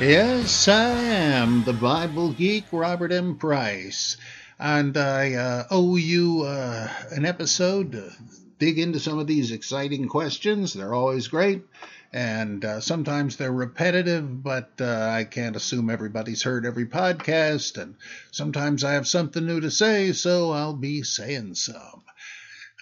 [0.00, 3.36] Yes, I am the Bible geek, Robert M.
[3.36, 4.16] Price,
[4.56, 8.12] and I uh, owe you uh, an episode to
[8.60, 10.72] dig into some of these exciting questions.
[10.72, 11.64] They're always great,
[12.12, 17.96] and uh, sometimes they're repetitive, but uh, I can't assume everybody's heard every podcast, and
[18.30, 22.04] sometimes I have something new to say, so I'll be saying some.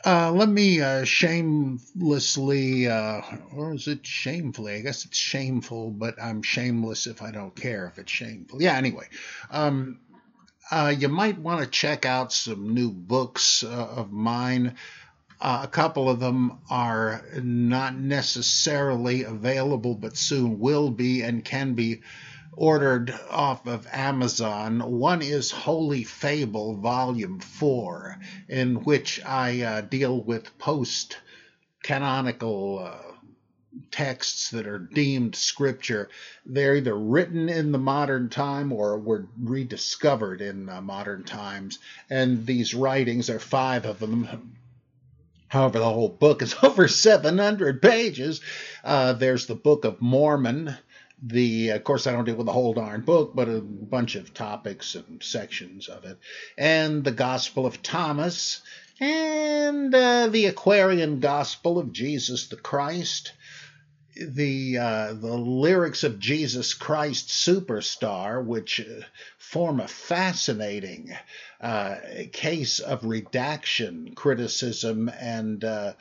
[0.07, 3.21] Uh, let me uh, shamelessly, uh,
[3.57, 4.75] or is it shamefully?
[4.75, 8.63] I guess it's shameful, but I'm shameless if I don't care if it's shameful.
[8.63, 9.09] Yeah, anyway.
[9.51, 9.99] Um,
[10.71, 14.77] uh, you might want to check out some new books uh, of mine.
[15.41, 21.75] Uh, a couple of them are not necessarily available, but soon will be and can
[21.75, 22.03] be
[22.57, 24.81] ordered off of Amazon.
[24.99, 31.19] One is Holy Fable, Volume 4, in which I uh, deal with post
[31.83, 33.13] canonical uh,
[33.91, 36.09] texts that are deemed scripture.
[36.47, 41.79] They're either written in the modern time or were rediscovered in uh, modern times.
[42.09, 44.57] And these writings are five of them.
[45.49, 48.41] However, the whole book is over 700 pages.
[48.83, 50.77] Uh, there's the Book of Mormon,
[51.23, 54.35] the of course I don't deal with the whole darn book, but a bunch of
[54.35, 56.19] topics and sections of it,
[56.59, 58.63] and the Gospel of Thomas,
[59.01, 63.33] and uh, the Aquarian Gospel of Jesus the Christ,
[64.15, 69.05] the uh, the lyrics of Jesus Christ Superstar, which uh,
[69.39, 71.17] form a fascinating
[71.61, 71.97] uh,
[72.33, 75.93] case of redaction, criticism, and uh,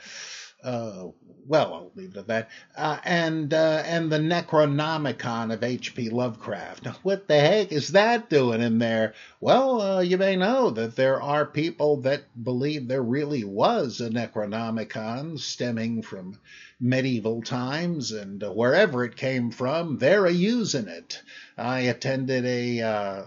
[0.66, 1.08] uh,
[1.48, 2.50] well, I'll leave it at that.
[2.76, 6.10] Uh, and uh, and the Necronomicon of H.P.
[6.10, 6.88] Lovecraft.
[7.04, 9.14] What the heck is that doing in there?
[9.40, 14.10] Well, uh, you may know that there are people that believe there really was a
[14.10, 16.40] Necronomicon stemming from
[16.80, 21.22] medieval times, and wherever it came from, they're a using it.
[21.58, 23.26] I attended a, uh,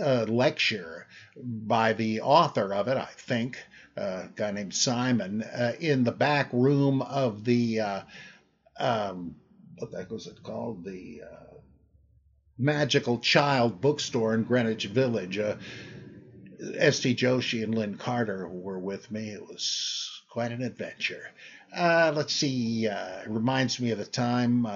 [0.00, 1.06] a lecture
[1.36, 3.58] by the author of it, I think
[3.98, 8.02] a guy named Simon, uh, in the back room of the, uh,
[8.78, 9.36] um,
[9.78, 10.84] what the heck was it called?
[10.84, 11.54] The uh,
[12.56, 15.38] Magical Child bookstore in Greenwich Village.
[15.38, 15.56] Uh,
[16.76, 17.14] S.T.
[17.14, 19.30] Joshi and Lin Carter were with me.
[19.30, 21.30] It was quite an adventure.
[21.76, 24.66] Uh, let's see, uh, it reminds me of the time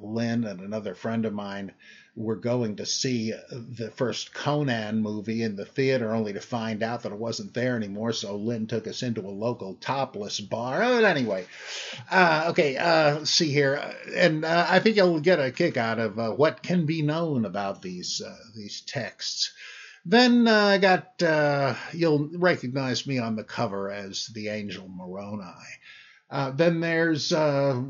[0.00, 1.72] Lin and another friend of mine
[2.20, 7.02] were going to see the first Conan movie in the theater, only to find out
[7.02, 8.12] that it wasn't there anymore.
[8.12, 10.80] So Lin took us into a local topless bar.
[10.80, 11.46] But anyway,
[12.10, 16.18] uh, okay, uh, see here, and uh, I think you'll get a kick out of
[16.18, 19.52] uh, what can be known about these uh, these texts.
[20.04, 21.22] Then uh, I got
[21.92, 25.44] you'll recognize me on the cover as the Angel Moroni.
[26.30, 27.82] Uh, then there's uh,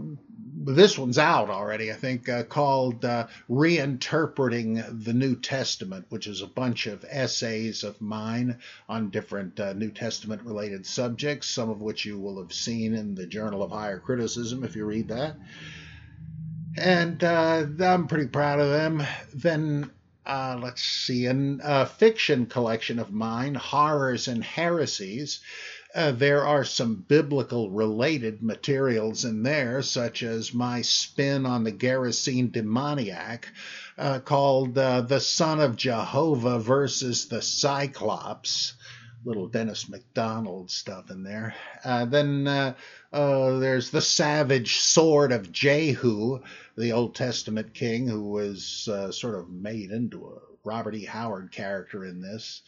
[0.62, 6.42] this one's out already, I think, uh, called uh, Reinterpreting the New Testament, which is
[6.42, 8.58] a bunch of essays of mine
[8.88, 13.14] on different uh, New Testament related subjects, some of which you will have seen in
[13.14, 15.36] the Journal of Higher Criticism if you read that.
[16.76, 19.02] And uh, I'm pretty proud of them.
[19.34, 19.90] Then
[20.26, 25.40] let's see, a fiction collection of mine, Horrors and Heresies
[25.94, 31.72] uh, there are some biblical related materials in there, such as my spin on the
[31.72, 33.48] Gerasene demoniac,
[33.98, 38.74] uh, called uh, The Son of Jehovah versus the Cyclops.
[39.22, 41.54] Little Dennis MacDonald stuff in there.
[41.84, 42.74] Uh, then uh,
[43.12, 46.40] uh, there's the savage sword of Jehu,
[46.74, 51.04] the Old Testament king, who was sort of made into a Robert E.
[51.04, 52.62] Howard character in this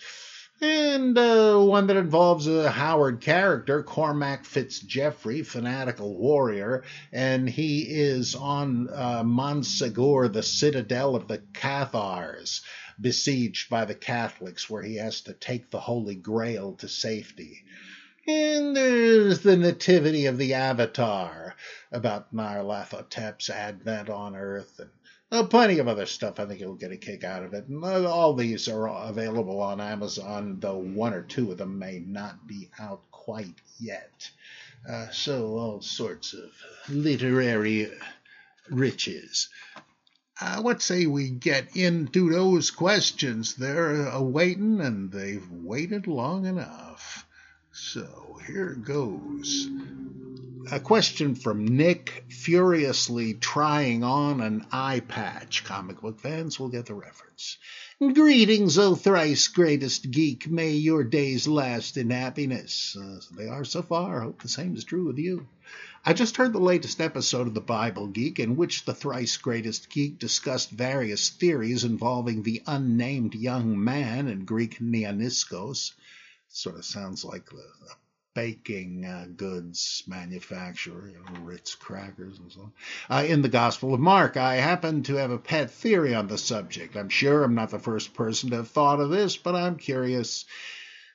[0.63, 8.37] and uh, one that involves a Howard character, Cormac Fitzgeoffrey, fanatical warrior, and he is
[8.37, 12.63] on uh, Montsegur, the citadel of the Cathars,
[13.01, 17.65] besieged by the Catholics, where he has to take the Holy Grail to safety.
[18.29, 21.57] And there's the nativity of the Avatar
[21.91, 24.91] about Nyarlathotep's advent on Earth and
[25.33, 26.39] uh, plenty of other stuff.
[26.39, 27.67] I think you'll get a kick out of it.
[27.67, 31.99] And uh, all these are available on Amazon, though one or two of them may
[31.99, 34.31] not be out quite yet.
[34.89, 36.51] Uh, so all sorts of
[36.89, 37.91] literary
[38.69, 39.49] riches.
[40.41, 43.55] Uh, what say we get into those questions?
[43.55, 47.27] They're awaiting, and they've waited long enough.
[47.71, 49.69] So here goes.
[50.71, 55.65] A question from Nick, furiously trying on an eye patch.
[55.65, 57.59] Comic book fans will get the reference.
[57.99, 60.49] Greetings, O thrice greatest geek.
[60.49, 62.97] May your days last in happiness.
[62.97, 64.21] Uh, they are so far.
[64.21, 65.49] I hope the same is true with you.
[66.05, 69.89] I just heard the latest episode of the Bible Geek in which the thrice greatest
[69.91, 75.93] geek discussed various theories involving the unnamed young man in Greek Neaniskos.
[76.49, 77.65] Sort of sounds like the
[78.35, 82.73] baking uh, goods manufacturer, you know, Ritz crackers and so on.
[83.11, 86.39] Uh, in the Gospel of Mark, I happen to have a pet theory on the
[86.39, 86.97] subject.
[86.97, 90.45] I'm sure I'm not the first person to have thought of this, but I'm curious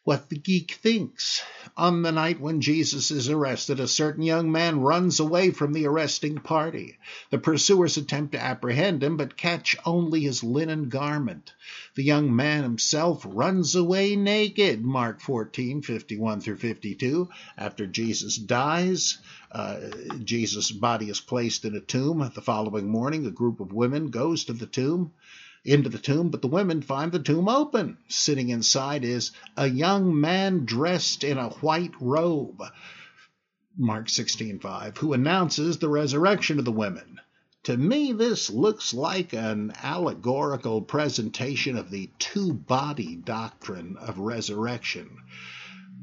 [0.08, 1.42] what the geek thinks.
[1.76, 5.86] On the night when Jesus is arrested, a certain young man runs away from the
[5.86, 6.98] arresting party.
[7.30, 11.52] The pursuers attempt to apprehend him, but catch only his linen garment.
[11.96, 14.82] The young man himself runs away naked.
[14.82, 17.28] Mark 14, 51 through 52.
[17.58, 19.18] After Jesus dies,
[19.52, 19.90] uh,
[20.24, 22.32] Jesus' body is placed in a tomb.
[22.34, 25.12] The following morning, a group of women goes to the tomb
[25.68, 27.98] into the tomb, but the women find the tomb open.
[28.08, 32.64] Sitting inside is a young man dressed in a white robe,
[33.78, 37.20] Mark 16:5, who announces the resurrection of the women.
[37.64, 45.10] To me, this looks like an allegorical presentation of the two body doctrine of resurrection.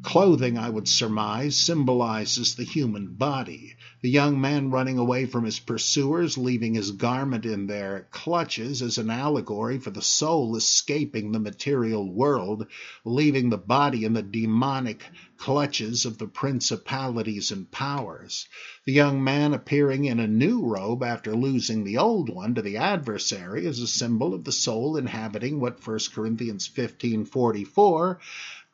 [0.04, 3.74] Clothing, I would surmise, symbolizes the human body.
[4.02, 8.98] The young man running away from his pursuers, leaving his garment in their clutches, is
[8.98, 12.66] an allegory for the soul escaping the material world,
[13.06, 15.04] leaving the body in the demonic
[15.38, 18.46] clutches of the principalities and powers.
[18.84, 22.76] The young man appearing in a new robe after losing the old one to the
[22.76, 28.18] adversary is a symbol of the soul inhabiting what 1 Corinthians 15:44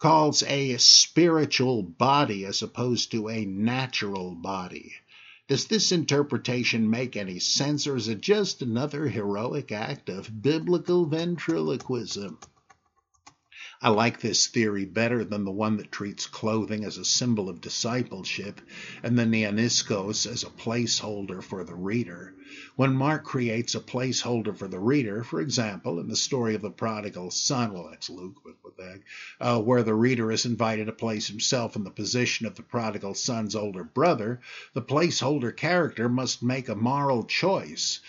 [0.01, 4.95] calls a spiritual body as opposed to a natural body.
[5.47, 11.05] Does this interpretation make any sense, or is it just another heroic act of biblical
[11.05, 12.39] ventriloquism?
[13.83, 17.63] I like this theory better than the one that treats clothing as a symbol of
[17.63, 18.61] discipleship
[19.03, 22.35] and the Neaniskos as a placeholder for the reader.
[22.77, 26.71] When Mark creates a placeholder for the reader, for example, in the story of the
[26.71, 29.01] prodigal son, well, that's Luke, but
[29.41, 33.15] uh, where the reader is invited to place himself in the position of the prodigal
[33.15, 34.43] son's older brother,
[34.75, 38.01] the placeholder character must make a moral choice.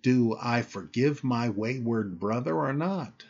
[0.00, 3.24] Do I forgive my wayward brother or not?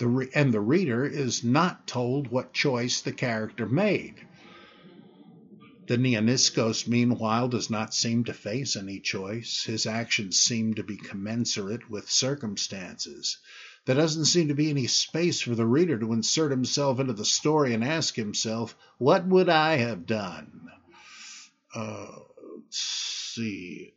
[0.00, 4.14] The re- and the reader is not told what choice the character made.
[5.88, 9.64] The Neaniskos, meanwhile, does not seem to face any choice.
[9.64, 13.36] His actions seem to be commensurate with circumstances.
[13.84, 17.26] There doesn't seem to be any space for the reader to insert himself into the
[17.26, 20.70] story and ask himself, What would I have done?
[21.74, 22.20] Uh,
[22.56, 23.92] let's see.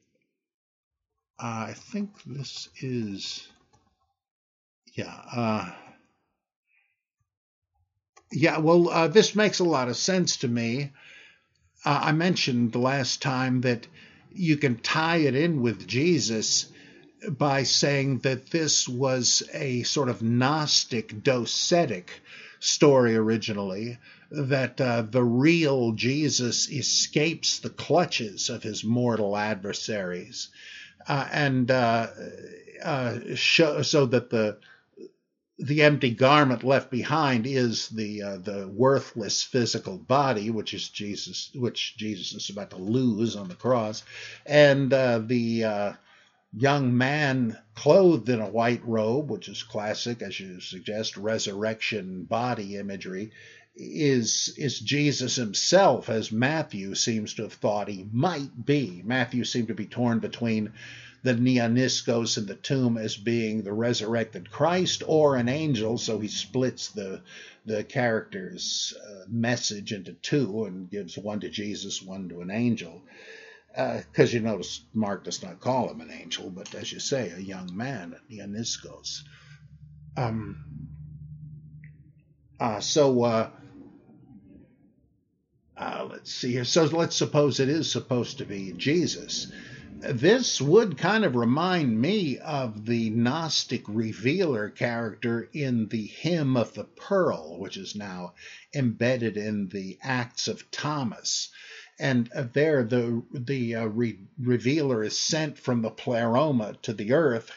[1.40, 3.48] I think this is.
[4.95, 5.22] Yeah.
[5.33, 5.72] Uh,
[8.33, 10.92] yeah, well, uh, this makes a lot of sense to me.
[11.85, 13.87] Uh, I mentioned the last time that
[14.31, 16.71] you can tie it in with Jesus
[17.30, 22.07] by saying that this was a sort of Gnostic, docetic
[22.59, 23.97] story originally,
[24.31, 30.49] that uh, the real Jesus escapes the clutches of his mortal adversaries.
[31.07, 32.07] Uh, and uh,
[32.83, 34.57] uh show, so that the
[35.60, 41.52] the empty garment left behind is the uh, the worthless physical body, which is Jesus,
[41.54, 44.04] which Jesus is about to lose on the cross,
[44.45, 45.94] and uh, the uh,
[46.54, 52.76] young man clothed in a white robe, which is classic, as you suggest, resurrection body
[52.78, 53.31] imagery,
[53.76, 59.04] is is Jesus himself, as Matthew seems to have thought he might be.
[59.06, 60.74] Matthew seemed to be torn between
[61.23, 66.27] the Neaniskos in the tomb as being the resurrected Christ or an angel, so he
[66.30, 67.21] splits the
[67.65, 73.03] the character's uh, message into two and gives one to Jesus, one to an angel.
[73.69, 77.31] Because uh, you notice Mark does not call him an angel, but as you say,
[77.31, 79.23] a young man, Neaniskos.
[80.18, 80.65] Um,
[82.59, 83.49] uh, so uh,
[85.77, 86.65] Uh, let's see here.
[86.65, 89.51] So let's suppose it is supposed to be Jesus.
[90.12, 96.74] This would kind of remind me of the Gnostic revealer character in the Hymn of
[96.74, 98.33] the Pearl, which is now
[98.76, 101.48] embedded in the Acts of Thomas.
[101.98, 107.52] And there, the the uh, re- revealer is sent from the pleroma to the earth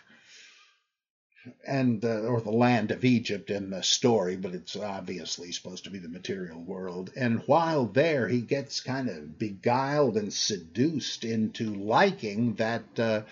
[1.66, 5.90] and uh, or the land of Egypt in the story, but it's obviously supposed to
[5.90, 7.10] be the material world.
[7.16, 13.22] And while there, he gets kind of beguiled and seduced into liking that uh,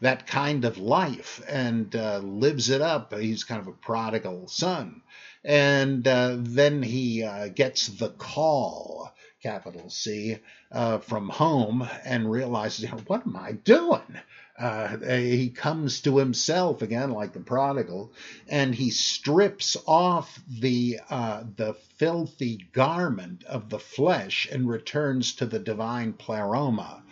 [0.00, 3.14] that kind of life and uh, lives it up.
[3.14, 5.02] He's kind of a prodigal son,
[5.44, 9.12] and uh, then he uh, gets the call.
[9.42, 10.38] Capital C
[10.70, 14.20] uh, from home and realizes, what am I doing?
[14.58, 18.12] Uh, he comes to himself again, like the prodigal,
[18.48, 25.46] and he strips off the uh, the filthy garment of the flesh and returns to
[25.46, 27.02] the divine pleroma.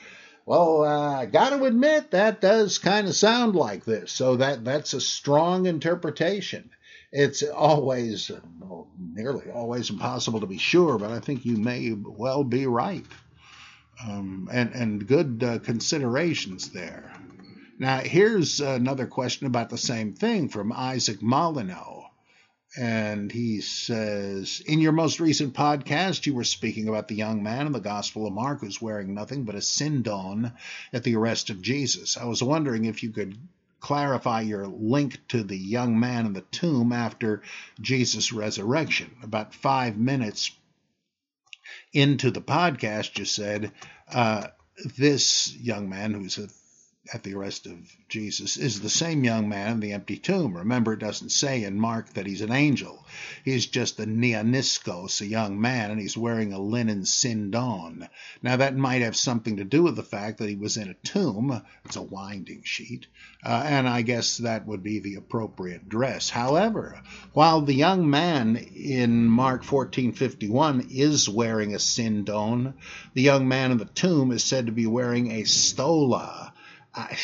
[0.45, 4.13] Well, uh, I got to admit that does kind of sound like this.
[4.13, 6.71] So that that's a strong interpretation.
[7.13, 8.31] It's always,
[8.61, 13.05] well, nearly always impossible to be sure, but I think you may well be right.
[14.07, 17.13] Um, and and good uh, considerations there.
[17.81, 22.03] Now, here's another question about the same thing from Isaac Molyneux.
[22.79, 27.67] And he says, In your most recent podcast, you were speaking about the young man
[27.67, 30.53] in the Gospel of Mark who's wearing nothing but a sindon
[30.93, 32.19] at the arrest of Jesus.
[32.19, 33.39] I was wondering if you could
[33.81, 37.41] clarify your link to the young man in the tomb after
[37.81, 39.17] Jesus' resurrection.
[39.23, 40.51] About five minutes
[41.95, 43.73] into the podcast, you said,
[44.13, 44.49] uh,
[44.99, 46.49] this young man who's a
[47.13, 50.57] at the arrest of Jesus is the same young man in the empty tomb.
[50.57, 53.05] Remember, it doesn't say in Mark that he's an angel.
[53.45, 58.09] He's just a neaniskos, a young man, and he's wearing a linen sindon.
[58.43, 60.95] Now, that might have something to do with the fact that he was in a
[60.95, 61.63] tomb.
[61.85, 63.09] It's a winding sheet.
[63.45, 66.31] Uh, and I guess that would be the appropriate dress.
[66.31, 67.01] However,
[67.33, 72.75] while the young man in Mark 14:51 is wearing a sindon,
[73.15, 76.53] the young man in the tomb is said to be wearing a stola
[76.93, 77.17] I,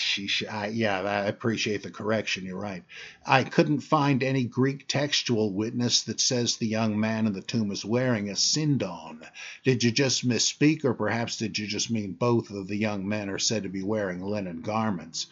[0.49, 2.45] I, yeah, I appreciate the correction.
[2.45, 2.85] You're right.
[3.27, 7.73] I couldn't find any Greek textual witness that says the young man in the tomb
[7.73, 9.23] is wearing a sindon.
[9.65, 13.29] Did you just misspeak, or perhaps did you just mean both of the young men
[13.29, 15.27] are said to be wearing linen garments?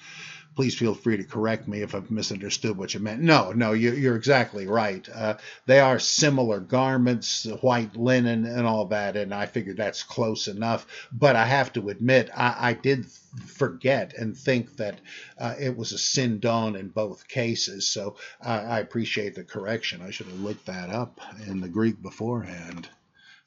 [0.54, 3.22] Please feel free to correct me if I've misunderstood what you meant.
[3.22, 5.08] No, no, you're, exactly right.
[5.08, 10.48] Uh, they are similar garments, white linen, and all that, and I figured that's close
[10.48, 10.86] enough.
[11.12, 15.00] But I have to admit, I, I did forget and think that
[15.38, 17.86] uh, it was a sin sindon in both cases.
[17.86, 20.02] So I, I appreciate the correction.
[20.02, 22.88] I should have looked that up in the Greek beforehand.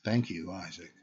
[0.03, 0.93] Thank you, Isaac.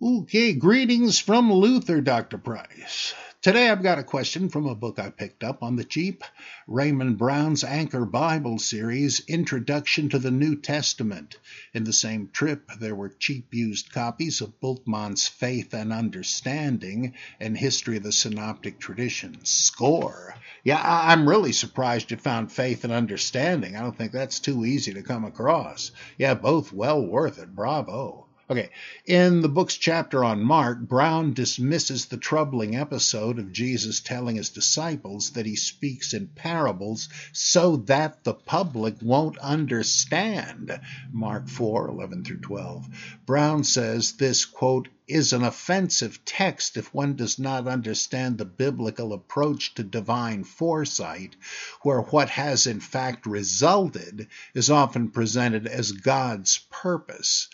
[0.00, 2.38] Okay, greetings from Luther, Dr.
[2.38, 3.14] Price.
[3.40, 6.24] Today I've got a question from a book I picked up on the cheap
[6.66, 11.36] Raymond Brown's Anchor Bible series, Introduction to the New Testament.
[11.72, 17.56] In the same trip, there were cheap used copies of Bultmann's Faith and Understanding and
[17.56, 19.38] History of the Synoptic Tradition.
[19.44, 20.34] Score!
[20.64, 23.76] Yeah, I'm really surprised you found Faith and Understanding.
[23.76, 25.92] I don't think that's too easy to come across.
[26.18, 27.54] Yeah, both well worth it.
[27.54, 28.27] Bravo.
[28.50, 28.70] Okay,
[29.04, 34.48] in the book's chapter on Mark, Brown dismisses the troubling episode of Jesus telling his
[34.48, 40.80] disciples that he speaks in parables so that the public won't understand.
[41.12, 42.88] Mark 4 11 through 12.
[43.26, 49.12] Brown says this, quote, is an offensive text if one does not understand the biblical
[49.12, 51.36] approach to divine foresight,
[51.82, 57.48] where what has in fact resulted is often presented as God's purpose.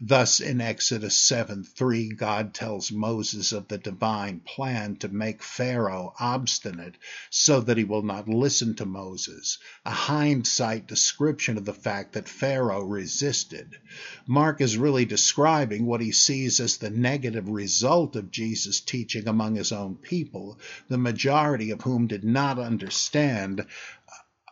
[0.00, 6.14] Thus, in Exodus 7 3, God tells Moses of the divine plan to make Pharaoh
[6.20, 6.94] obstinate
[7.30, 12.28] so that he will not listen to Moses, a hindsight description of the fact that
[12.28, 13.76] Pharaoh resisted.
[14.24, 19.56] Mark is really describing what he sees as the negative result of Jesus' teaching among
[19.56, 23.66] his own people, the majority of whom did not understand.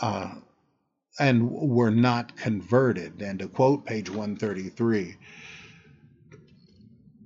[0.01, 0.35] Uh,
[1.19, 3.23] and were not converted.
[3.23, 5.17] And to quote page 133,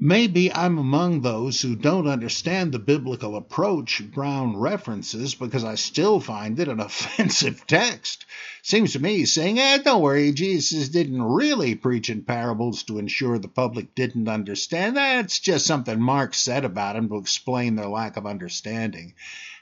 [0.02, 6.20] Maybe I'm among those who don't understand the biblical approach Brown references because I still
[6.20, 8.24] find it an offensive text.
[8.62, 13.38] Seems to me saying, eh, don't worry, Jesus didn't really preach in parables to ensure
[13.38, 14.96] the public didn't understand.
[14.96, 19.12] That's just something Mark said about him to explain their lack of understanding.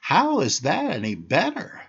[0.01, 1.83] How is that any better?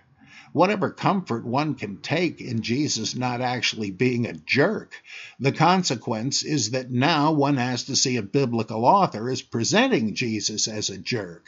[0.52, 4.92] Whatever comfort one can take in Jesus not actually being a jerk.
[5.38, 10.68] The consequence is that now one has to see a biblical author as presenting Jesus
[10.68, 11.46] as a jerk.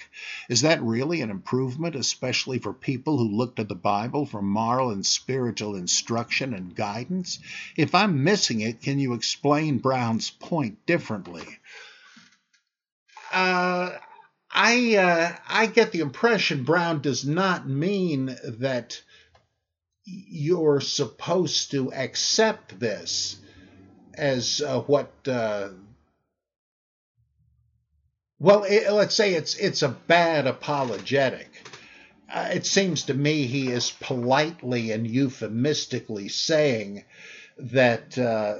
[0.48, 4.90] Is that really an improvement, especially for people who look to the Bible for moral
[4.90, 7.38] and spiritual instruction and guidance?
[7.76, 11.44] If I'm missing it, can you explain Brown's point differently?
[13.32, 13.90] Uh,
[14.52, 19.00] I uh, I get the impression Brown does not mean that
[20.04, 23.36] you're supposed to accept this
[24.14, 25.10] as uh, what.
[25.26, 25.70] Uh,
[28.38, 31.48] well, it, let's say it's it's a bad apologetic.
[32.32, 37.04] Uh, it seems to me he is politely and euphemistically saying
[37.58, 38.56] that uh,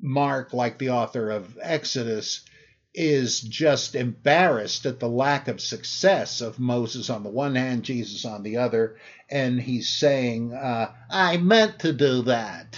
[0.00, 2.44] Mark, like the author of Exodus,
[2.98, 8.24] is just embarrassed at the lack of success of Moses on the one hand, Jesus
[8.24, 8.96] on the other,
[9.30, 12.76] and he's saying, uh, "I meant to do that."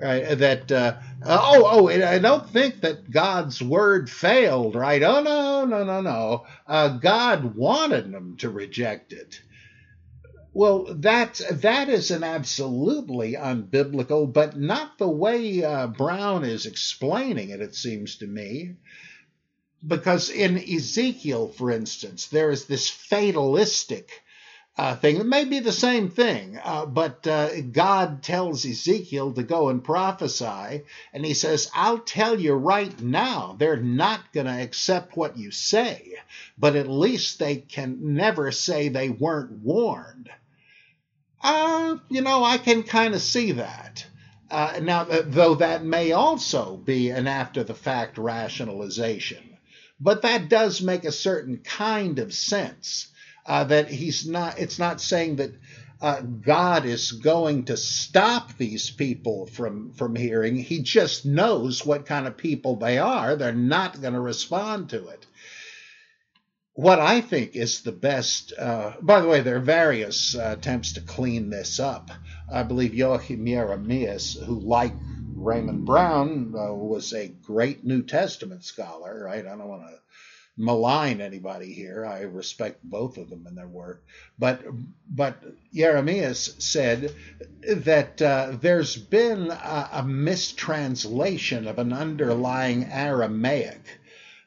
[0.00, 0.36] Right?
[0.36, 4.74] That uh, oh oh, I don't think that God's word failed.
[4.74, 5.00] Right?
[5.00, 6.46] Oh no no no no.
[6.66, 9.40] Uh, God wanted them to reject it.
[10.52, 17.50] Well, that that is an absolutely unbiblical, but not the way uh, Brown is explaining
[17.50, 17.60] it.
[17.60, 18.74] It seems to me
[19.86, 24.22] because in Ezekiel, for instance, there is this fatalistic
[24.76, 25.16] uh, thing.
[25.16, 29.84] It may be the same thing, uh, but uh, God tells Ezekiel to go and
[29.84, 35.36] prophesy, and he says, I'll tell you right now, they're not going to accept what
[35.36, 36.14] you say,
[36.56, 40.30] but at least they can never say they weren't warned.
[41.42, 44.06] Uh, you know, I can kind of see that.
[44.50, 49.51] Uh, now, though that may also be an after the fact rationalization.
[50.00, 53.08] But that does make a certain kind of sense
[53.46, 55.52] uh, that he's not, it's not saying that
[56.00, 60.56] uh, God is going to stop these people from, from hearing.
[60.56, 63.36] He just knows what kind of people they are.
[63.36, 65.26] They're not going to respond to it.
[66.74, 70.94] What I think is the best, uh, by the way, there are various uh, attempts
[70.94, 72.10] to clean this up.
[72.50, 74.94] I believe Joachim Jeremias, who, like
[75.42, 79.44] Raymond Brown uh, was a great New Testament scholar, right?
[79.44, 79.98] I don't want to
[80.56, 82.04] malign anybody here.
[82.06, 84.04] I respect both of them and their work.
[84.38, 84.62] But
[85.08, 87.14] but Jeremias said
[87.66, 93.82] that uh, there's been a, a, mistranslation of an underlying Aramaic,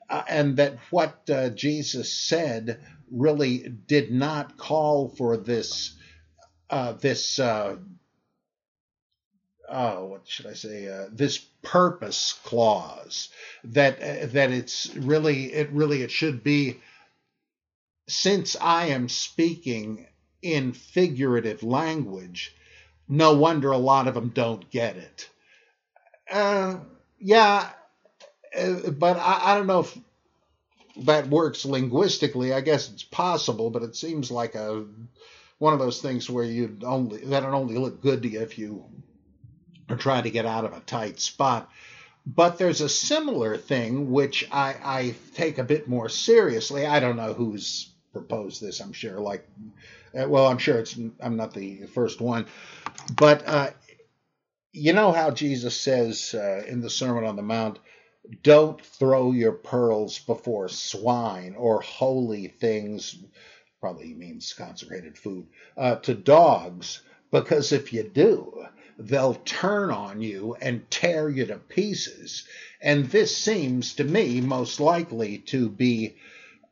[0.10, 2.80] uh, and that what uh, Jesus said
[3.12, 5.96] really did not call for this
[6.70, 7.78] uh, this uh,
[9.70, 10.88] oh, what should I say?
[10.88, 13.30] Uh, this purpose clause
[13.64, 16.80] that uh, that it's really it really it should be
[18.08, 20.08] since I am speaking
[20.42, 22.56] in figurative language,
[23.08, 25.30] no wonder a lot of them don't get it.
[26.30, 26.78] Uh,
[27.20, 27.70] yeah,
[28.58, 29.98] uh, but I, I don't know if
[31.06, 32.54] that works linguistically.
[32.54, 34.86] I guess it's possible, but it seems like a
[35.58, 38.58] one of those things where you only that it only look good to you if
[38.58, 38.86] you
[39.90, 41.70] or trying to get out of a tight spot.
[42.26, 46.86] But there's a similar thing which I, I take a bit more seriously.
[46.86, 48.80] I don't know who's proposed this.
[48.80, 49.48] I'm sure, like,
[50.18, 52.48] uh, well, I'm sure it's I'm not the first one,
[53.16, 53.70] but uh,
[54.72, 57.78] you know how Jesus says uh, in the Sermon on the Mount,
[58.42, 63.18] "Don't throw your pearls before swine or holy things."
[63.82, 65.46] Probably means consecrated food
[65.78, 68.66] uh, to dogs, because if you do,
[68.98, 72.48] they'll turn on you and tear you to pieces.
[72.82, 76.16] And this seems to me most likely to be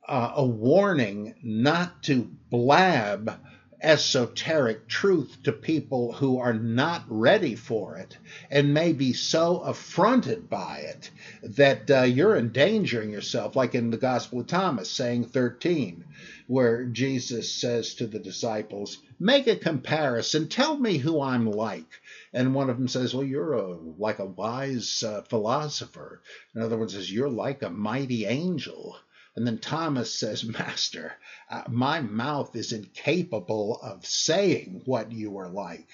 [0.07, 3.39] uh, a warning not to blab
[3.83, 8.17] esoteric truth to people who are not ready for it
[8.49, 11.11] and may be so affronted by it
[11.43, 16.05] that uh, you're endangering yourself, like in the Gospel of Thomas, saying 13,
[16.47, 22.01] where Jesus says to the disciples, Make a comparison, tell me who I'm like.
[22.33, 26.21] And one of them says, Well, you're a, like a wise uh, philosopher.
[26.55, 28.97] In other words, says, You're like a mighty angel.
[29.35, 31.13] And then Thomas says, Master,
[31.49, 35.87] uh, my mouth is incapable of saying what you are like.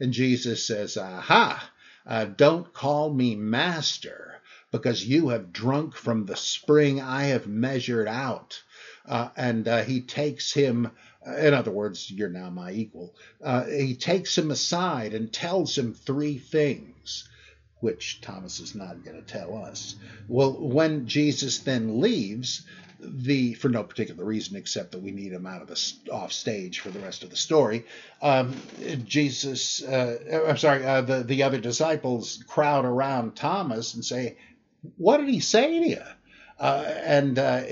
[0.00, 1.70] And Jesus says, Aha,
[2.06, 8.08] uh, don't call me master, because you have drunk from the spring I have measured
[8.08, 8.62] out.
[9.06, 10.90] Uh, and uh, he takes him
[11.24, 13.14] in other words, you're now my equal.
[13.42, 17.28] Uh, he takes him aside and tells him three things,
[17.80, 19.94] which Thomas is not going to tell us.
[20.28, 22.66] Well, when Jesus then leaves,
[23.02, 26.80] the for no particular reason except that we need him out of the off stage
[26.80, 27.84] for the rest of the story.
[28.20, 28.54] Um,
[29.04, 34.36] Jesus, uh, I'm sorry, uh, the the other disciples crowd around Thomas and say,
[34.96, 36.02] "What did he say to you?"
[36.58, 37.62] Uh, and uh,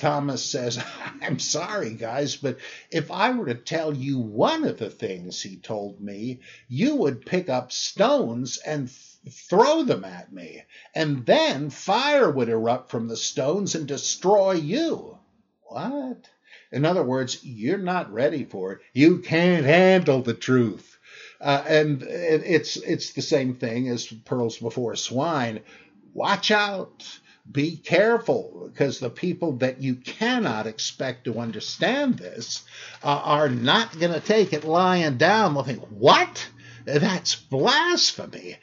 [0.00, 0.82] Thomas says,
[1.22, 2.58] I'm sorry, guys, but
[2.90, 7.24] if I were to tell you one of the things he told me, you would
[7.24, 8.90] pick up stones and
[9.30, 10.62] throw them at me.
[10.94, 15.18] And then fire would erupt from the stones and destroy you.
[15.62, 16.28] What?
[16.70, 18.80] In other words, you're not ready for it.
[18.92, 20.98] You can't handle the truth.
[21.40, 25.60] Uh, and it's it's the same thing as pearls before swine.
[26.14, 27.04] Watch out
[27.50, 32.62] be careful because the people that you cannot expect to understand this
[33.02, 35.54] uh, are not going to take it lying down.
[35.54, 36.48] They'll think, what?
[36.84, 38.58] That's blasphemy.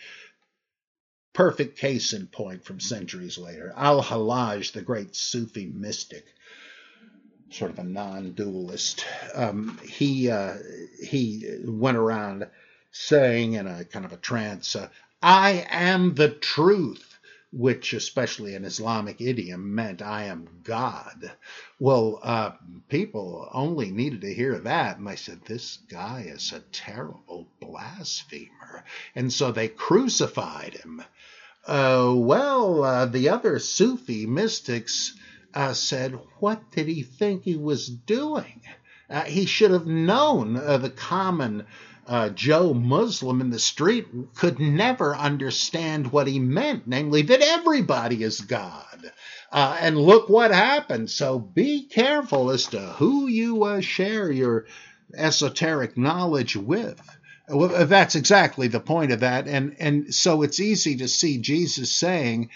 [1.39, 3.71] Perfect case in point from centuries later.
[3.78, 6.25] Al Hallaj, the great Sufi mystic,
[7.49, 10.56] sort of a non dualist, um, he, uh,
[11.02, 12.45] he went around
[12.91, 14.89] saying in a kind of a trance, uh,
[15.21, 17.10] I am the truth
[17.52, 21.32] which, especially in Islamic idiom, meant I am God.
[21.80, 22.52] Well, uh,
[22.89, 28.84] people only needed to hear that, and they said, This guy is a terrible blasphemer.
[29.15, 31.02] And so they crucified him.
[31.70, 35.14] Uh, well, uh, the other Sufi mystics
[35.54, 38.64] uh, said, What did he think he was doing?
[39.08, 41.68] Uh, he should have known uh, the common
[42.08, 48.24] uh, Joe Muslim in the street could never understand what he meant, namely that everybody
[48.24, 49.12] is God.
[49.52, 51.12] And look what happened.
[51.12, 54.66] So be careful as to who you share your
[55.16, 57.00] esoteric knowledge with.
[57.50, 59.48] Well, that's exactly the point of that.
[59.48, 62.50] And, and so it's easy to see Jesus saying,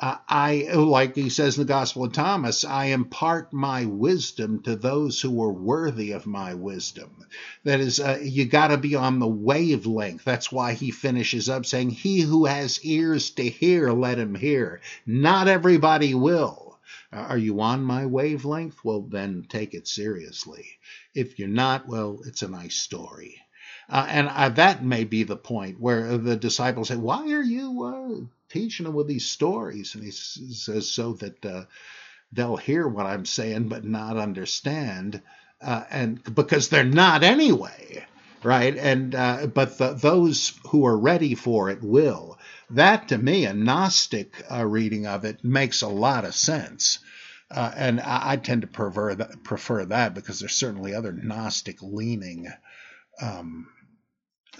[0.00, 4.76] uh, I, like he says in the Gospel of Thomas, I impart my wisdom to
[4.76, 7.26] those who are worthy of my wisdom.
[7.64, 10.24] That is, uh, you got to be on the wavelength.
[10.24, 14.80] That's why he finishes up saying, He who has ears to hear, let him hear.
[15.06, 16.78] Not everybody will.
[17.12, 18.76] Uh, are you on my wavelength?
[18.84, 20.66] Well, then take it seriously.
[21.14, 23.36] If you're not, well, it's a nice story.
[23.90, 28.24] Uh, and that may be the point where the disciples say, Why are you uh,
[28.50, 29.94] teaching them with these stories.
[29.94, 31.64] And he says so that uh,
[32.32, 35.22] they'll hear what I'm saying but not understand,
[35.62, 38.04] uh, and because they're not anyway,
[38.42, 38.76] right?
[38.76, 42.38] And uh, but the, those who are ready for it will.
[42.70, 46.98] That to me, a Gnostic uh, reading of it makes a lot of sense.
[47.52, 52.46] And I, I, tend to prefer that, prefer that because there's certainly other Gnostic leaning
[53.20, 53.66] um,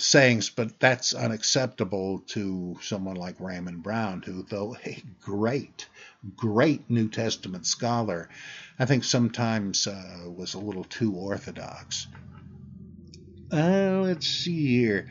[0.01, 5.89] sayings, but that's unacceptable to someone like Raymond Brown, who, though a great,
[6.37, 8.29] great New Testament scholar,
[8.79, 12.07] I think sometimes uh, was a little too orthodox.
[13.53, 15.09] Uh, let's see here.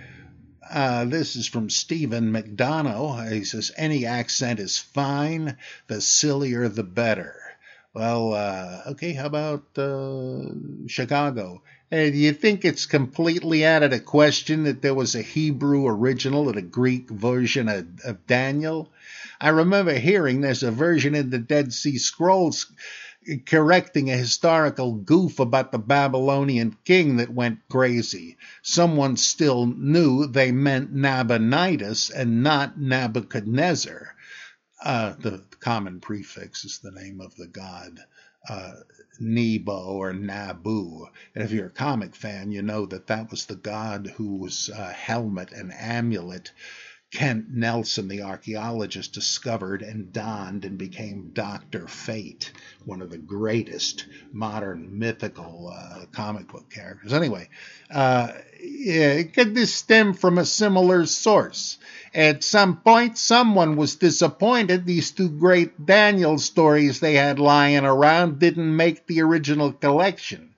[0.69, 3.32] Uh, this is from Stephen McDonough.
[3.32, 7.49] He says, Any accent is fine, the sillier the better.
[8.00, 10.54] Well, uh, okay, how about uh,
[10.88, 11.62] Chicago?
[11.92, 16.48] Do you think it's completely out of the question that there was a Hebrew original
[16.48, 18.90] and a Greek version of, of Daniel?
[19.42, 22.72] I remember hearing there's a version in the Dead Sea Scrolls
[23.46, 28.38] correcting a historical goof about the Babylonian king that went crazy.
[28.62, 34.16] Someone still knew they meant Nabonidus and not Nebuchadnezzar.
[34.82, 38.00] Uh, the common prefix is the name of the god
[38.48, 38.76] uh,
[39.20, 41.06] Nebo or Nabu.
[41.36, 44.94] And if you're a comic fan, you know that that was the god whose uh,
[44.94, 46.54] helmet and amulet
[47.12, 51.88] Kent Nelson, the archaeologist, discovered and donned and became Dr.
[51.88, 52.52] Fate,
[52.86, 57.12] one of the greatest modern mythical uh, comic book characters.
[57.12, 57.50] Anyway,
[57.89, 61.80] uh, yeah, could stem from a similar source?
[62.13, 68.38] At some point, someone was disappointed these two great Daniel stories they had lying around
[68.38, 70.49] didn't make the original collection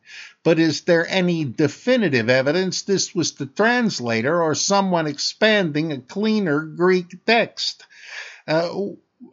[0.43, 6.61] but is there any definitive evidence this was the translator or someone expanding a cleaner
[6.61, 7.85] Greek text?
[8.47, 8.87] Uh,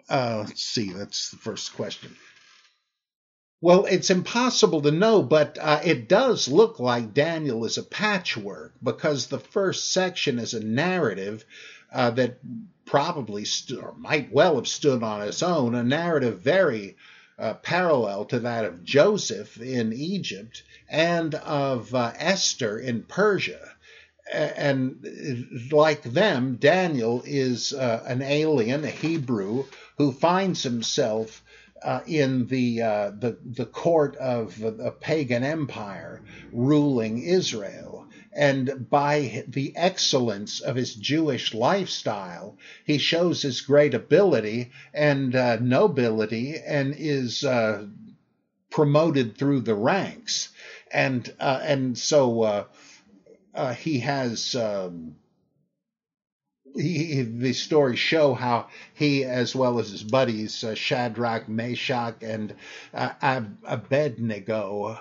[0.09, 2.15] uh, let's see, that's the first question.
[3.61, 8.75] Well, it's impossible to know, but uh, it does look like Daniel is a patchwork
[8.81, 11.45] because the first section is a narrative
[11.93, 12.39] uh, that
[12.85, 16.97] probably st- or might well have stood on its own, a narrative very
[17.39, 23.61] uh, parallel to that of Joseph in Egypt and of uh, Esther in Persia.
[24.31, 25.07] And
[25.73, 29.65] like them, Daniel is uh, an alien, a Hebrew,
[29.97, 31.43] who finds himself
[31.83, 36.21] uh, in the, uh, the the court of a pagan empire
[36.53, 38.08] ruling Israel.
[38.39, 45.57] And by the excellence of his Jewish lifestyle, he shows his great ability and uh,
[45.57, 47.87] nobility and is uh,
[48.71, 50.51] promoted through the ranks.
[50.93, 52.65] And uh, and so uh,
[53.57, 54.55] uh, he has.
[54.55, 55.17] Um,
[56.77, 62.55] he, the stories show how he, as well as his buddies uh, Shadrach, Meshach, and
[63.65, 65.01] Abednego,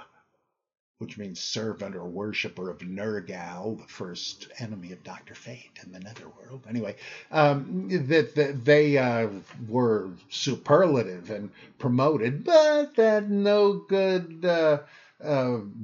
[0.99, 5.99] which means servant or worshiper of Nergal, the first enemy of Doctor Fate in the
[5.99, 6.65] Netherworld.
[6.67, 6.95] Anyway,
[7.31, 9.29] um, that, that they uh,
[9.67, 14.79] were superlative and promoted, but that no good uh,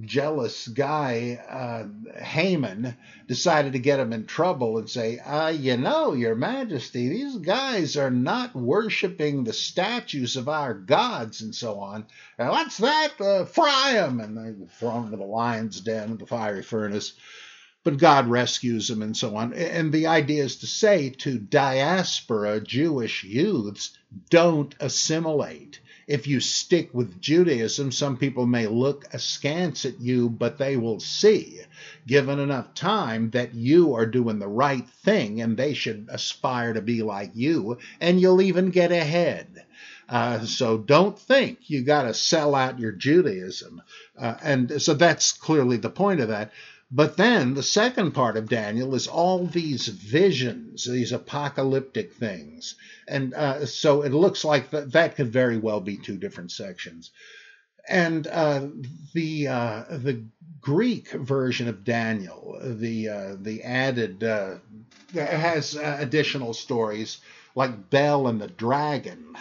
[0.01, 1.87] jealous guy, uh,
[2.19, 2.95] Haman,
[3.27, 7.97] decided to get him in trouble and say, uh, You know, Your Majesty, these guys
[7.97, 12.05] are not worshiping the statues of our gods and so on.
[12.37, 13.19] And what's that?
[13.19, 14.19] Uh, fry them!
[14.19, 17.13] And they throw them to the lion's den, the fiery furnace.
[17.83, 19.53] But God rescues them and so on.
[19.53, 23.97] And the idea is to say to diaspora Jewish youths,
[24.29, 30.57] don't assimilate if you stick with Judaism, some people may look askance at you, but
[30.57, 31.61] they will see,
[32.05, 36.81] given enough time, that you are doing the right thing and they should aspire to
[36.81, 39.65] be like you, and you'll even get ahead.
[40.09, 43.81] Uh, so don't think you got to sell out your Judaism.
[44.17, 46.51] Uh, and so that's clearly the point of that.
[46.95, 52.75] But then the second part of Daniel is all these visions, these apocalyptic things.
[53.07, 57.09] And uh, so it looks like that, that could very well be two different sections.
[57.89, 58.67] And uh,
[59.13, 60.23] the uh, the
[60.61, 64.57] Greek version of Daniel, the uh, the added uh,
[65.15, 67.17] has uh, additional stories
[67.55, 69.35] like Bel and the Dragon,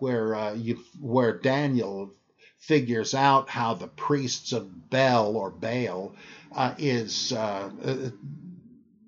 [0.00, 2.12] where you where Daniel
[2.60, 6.14] figures out how the priests of Bel or Baal
[6.54, 8.10] uh, is uh, uh,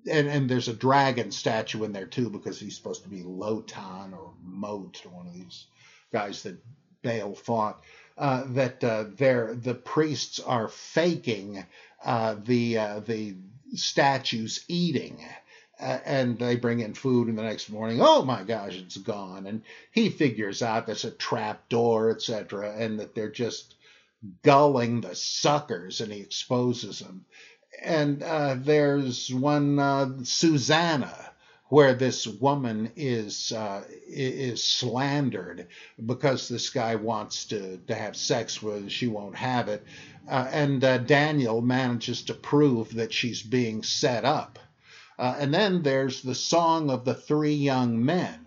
[0.09, 4.13] and and there's a dragon statue in there too because he's supposed to be Lotan
[4.13, 5.65] or Mot or one of these
[6.11, 6.57] guys that
[7.03, 7.83] Baal fought.
[8.15, 11.65] Uh, that uh, they're, the priests are faking
[12.05, 13.35] uh, the the
[13.73, 15.25] statues eating.
[15.83, 19.47] And they bring in food, and the next morning, oh my gosh, it's gone.
[19.47, 23.75] And he figures out there's a trap door, etc., and that they're just
[24.43, 27.25] gulling the suckers, and he exposes them.
[27.81, 31.31] And uh, there's one uh, Susanna,
[31.67, 35.67] where this woman is uh, is slandered
[36.05, 39.83] because this guy wants to, to have sex with her, she won't have it,
[40.29, 44.59] uh, and uh, Daniel manages to prove that she's being set up.
[45.17, 48.39] Uh, and then there's the song of the three young men,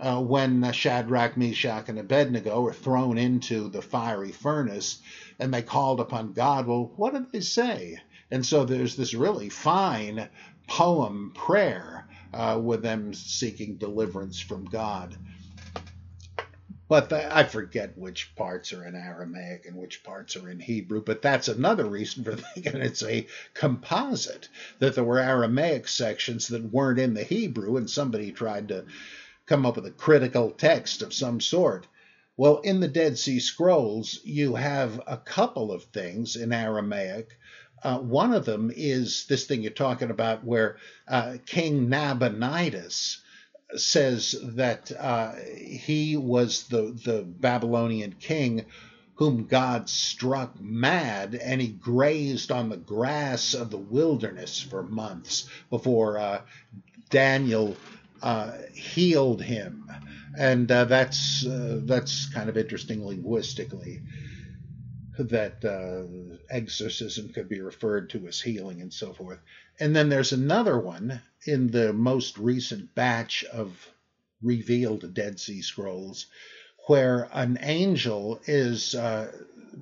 [0.00, 5.00] uh, when Shadrach, Meshach, and Abednego were thrown into the fiery furnace
[5.38, 6.66] and they called upon God.
[6.66, 7.98] Well, what did they say?
[8.30, 10.28] And so there's this really fine
[10.68, 15.16] poem prayer uh, with them seeking deliverance from God.
[16.88, 21.02] But the, I forget which parts are in Aramaic and which parts are in Hebrew,
[21.02, 24.48] but that's another reason for thinking it's a composite,
[24.78, 28.86] that there were Aramaic sections that weren't in the Hebrew, and somebody tried to
[29.44, 31.86] come up with a critical text of some sort.
[32.38, 37.36] Well, in the Dead Sea Scrolls, you have a couple of things in Aramaic.
[37.82, 43.20] Uh, one of them is this thing you're talking about, where uh, King Nabonidus
[43.76, 48.64] says that uh, he was the, the Babylonian king
[49.14, 55.48] whom God struck mad, and he grazed on the grass of the wilderness for months
[55.70, 56.42] before uh,
[57.10, 57.76] Daniel
[58.22, 59.90] uh, healed him,
[60.38, 64.02] and uh, that's uh, that's kind of interesting linguistically
[65.18, 69.40] that uh, exorcism could be referred to as healing and so forth.
[69.80, 73.88] And then there's another one in the most recent batch of
[74.42, 76.26] revealed Dead Sea Scrolls
[76.86, 79.30] where an angel is uh,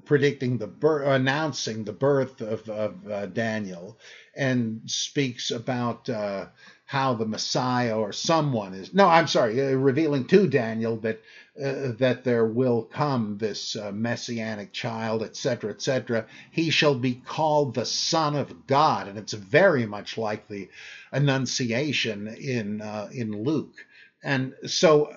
[0.05, 3.99] predicting the birth, announcing the birth of, of uh, Daniel,
[4.35, 6.47] and speaks about uh,
[6.87, 8.95] how the Messiah or someone is.
[8.95, 11.21] No, I'm sorry, uh, revealing to Daniel that
[11.61, 16.27] uh, that there will come this uh, messianic child, etc., etc.
[16.53, 20.69] He shall be called the Son of God, and it's very much like the
[21.13, 23.85] Annunciation in uh, in Luke.
[24.23, 25.13] And so,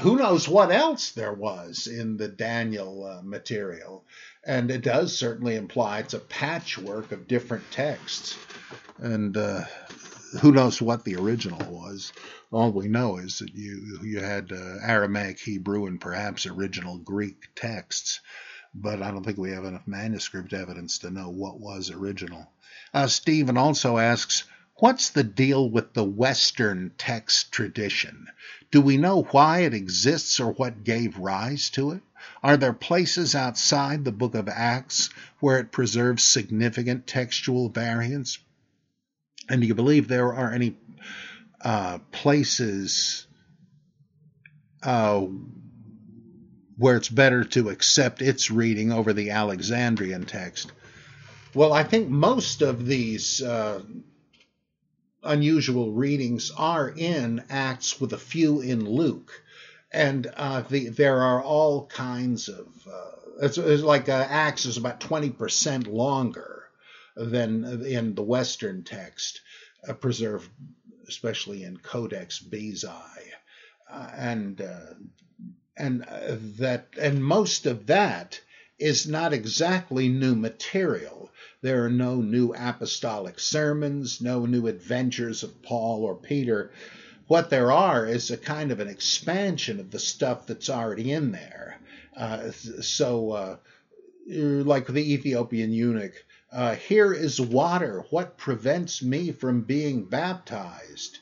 [0.00, 4.04] who knows what else there was in the Daniel uh, material?
[4.44, 8.38] And it does certainly imply it's a patchwork of different texts.
[8.98, 9.64] And uh,
[10.40, 12.12] who knows what the original was?
[12.50, 17.48] All we know is that you you had uh, Aramaic, Hebrew, and perhaps original Greek
[17.54, 18.20] texts,
[18.74, 22.50] but I don't think we have enough manuscript evidence to know what was original.
[22.92, 24.44] Uh, Stephen also asks,
[24.78, 28.26] What's the deal with the Western text tradition?
[28.70, 32.02] Do we know why it exists or what gave rise to it?
[32.42, 35.08] Are there places outside the book of Acts
[35.40, 38.38] where it preserves significant textual variance?
[39.48, 40.76] And do you believe there are any
[41.60, 43.26] uh, places
[44.82, 45.26] uh,
[46.76, 50.72] where it's better to accept its reading over the Alexandrian text?
[51.54, 53.82] Well, I think most of these uh,
[55.22, 59.42] unusual readings are in Acts, with a few in Luke.
[59.92, 62.66] And uh, the, there are all kinds of.
[62.86, 63.10] Uh,
[63.42, 66.55] it's, it's, like uh, Acts is about 20% longer
[67.16, 69.40] than in the Western text,
[69.88, 70.50] uh, preserved
[71.08, 73.32] especially in Codex Bezae.
[73.90, 74.94] Uh, and uh,
[75.76, 76.02] and
[76.58, 78.40] that and most of that
[78.78, 81.30] is not exactly new material.
[81.62, 86.70] There are no new apostolic sermons, no new adventures of Paul or Peter.
[87.26, 91.32] What there are is a kind of an expansion of the stuff that's already in
[91.32, 91.80] there.
[92.16, 93.56] Uh, so, uh,
[94.28, 98.04] like the Ethiopian eunuch, uh, here is water.
[98.10, 101.18] What prevents me from being baptized?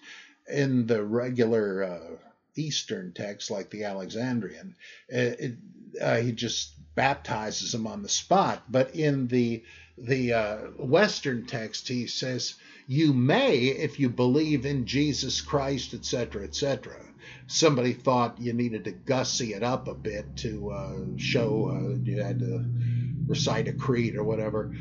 [0.46, 2.16] In the regular uh,
[2.54, 4.76] Eastern text, like the Alexandrian,
[5.08, 5.54] it, it,
[6.00, 8.62] uh, he just baptizes him on the spot.
[8.70, 9.64] But in the
[9.96, 12.54] the uh, Western text, he says,
[12.86, 16.96] You may, if you believe in Jesus Christ, etc., etc.
[17.46, 22.20] Somebody thought you needed to gussy it up a bit to uh, show uh, you
[22.20, 22.64] had to
[23.26, 24.74] recite a creed or whatever.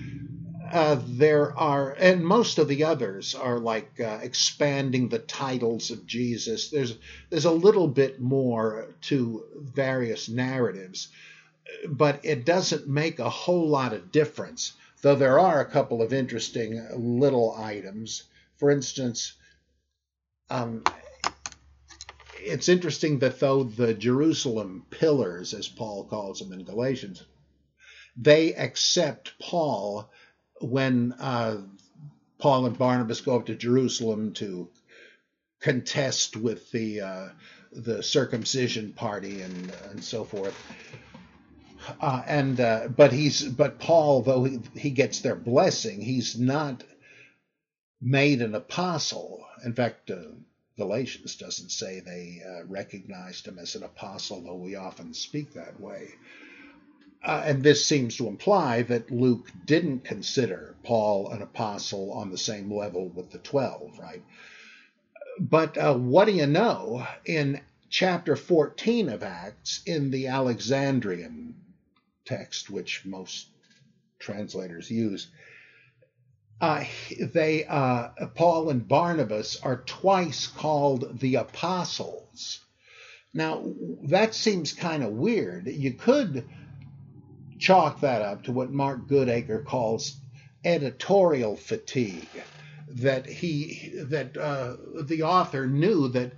[0.74, 6.08] Uh, there are, and most of the others are like uh, expanding the titles of
[6.08, 6.70] Jesus.
[6.70, 6.96] There's
[7.30, 11.10] there's a little bit more to various narratives,
[11.88, 16.14] but it doesn't make a whole lot of difference though there are a couple of
[16.14, 18.24] interesting little items.
[18.56, 19.34] For instance,
[20.50, 20.84] um,
[22.40, 27.24] it's interesting that though the Jerusalem pillars, as Paul calls them in Galatians,
[28.16, 30.10] they accept Paul
[30.64, 31.62] when uh,
[32.40, 34.70] Paul and Barnabas go up to Jerusalem to
[35.62, 37.30] contest with the uh,
[37.72, 40.60] the circumcision party and and so forth.
[42.02, 46.84] Uh, and uh, but he's but Paul, though he, he gets their blessing, he's not
[48.02, 49.46] made an apostle.
[49.66, 50.18] In fact, uh,
[50.78, 55.80] Galatians doesn't say they uh, recognized him as an apostle, though we often speak that
[55.80, 56.10] way.
[57.24, 62.38] Uh, and this seems to imply that Luke didn't consider Paul an apostle on the
[62.38, 64.22] same level with the twelve, right?
[65.40, 67.08] But uh, what do you know?
[67.26, 71.56] In chapter 14 of Acts, in the Alexandrian
[72.26, 73.48] text, which most
[74.20, 75.28] translators use,
[76.60, 76.84] uh,
[77.20, 82.60] they uh, Paul and Barnabas are twice called the apostles.
[83.34, 83.66] Now
[84.04, 85.68] that seems kind of weird.
[85.68, 86.48] You could
[87.64, 90.18] chalk that up to what Mark Goodacre calls
[90.66, 92.28] editorial fatigue.
[92.90, 96.34] That he that uh, the author knew that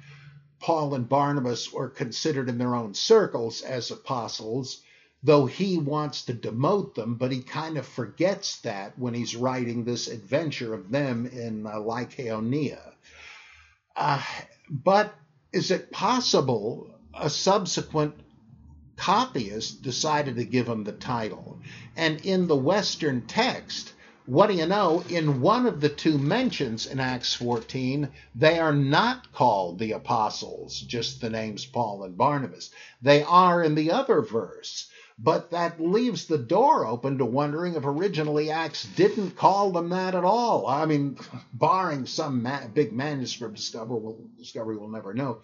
[0.59, 4.83] Paul and Barnabas were considered in their own circles as apostles,
[5.23, 9.83] though he wants to demote them, but he kind of forgets that when he's writing
[9.83, 12.93] this adventure of them in uh, Lycaonia.
[13.95, 14.21] Uh,
[14.69, 15.13] but
[15.51, 18.13] is it possible a subsequent
[18.97, 21.59] copyist decided to give him the title?
[21.95, 23.93] And in the Western text,
[24.25, 25.03] what do you know?
[25.09, 30.79] In one of the two mentions in Acts 14, they are not called the apostles,
[30.81, 32.71] just the names Paul and Barnabas.
[33.01, 34.89] They are in the other verse.
[35.17, 40.13] But that leaves the door open to wondering if originally Acts didn't call them that
[40.13, 40.67] at all.
[40.67, 41.17] I mean,
[41.53, 45.41] barring some ma- big manuscript discovery, we'll, discovery we'll never know.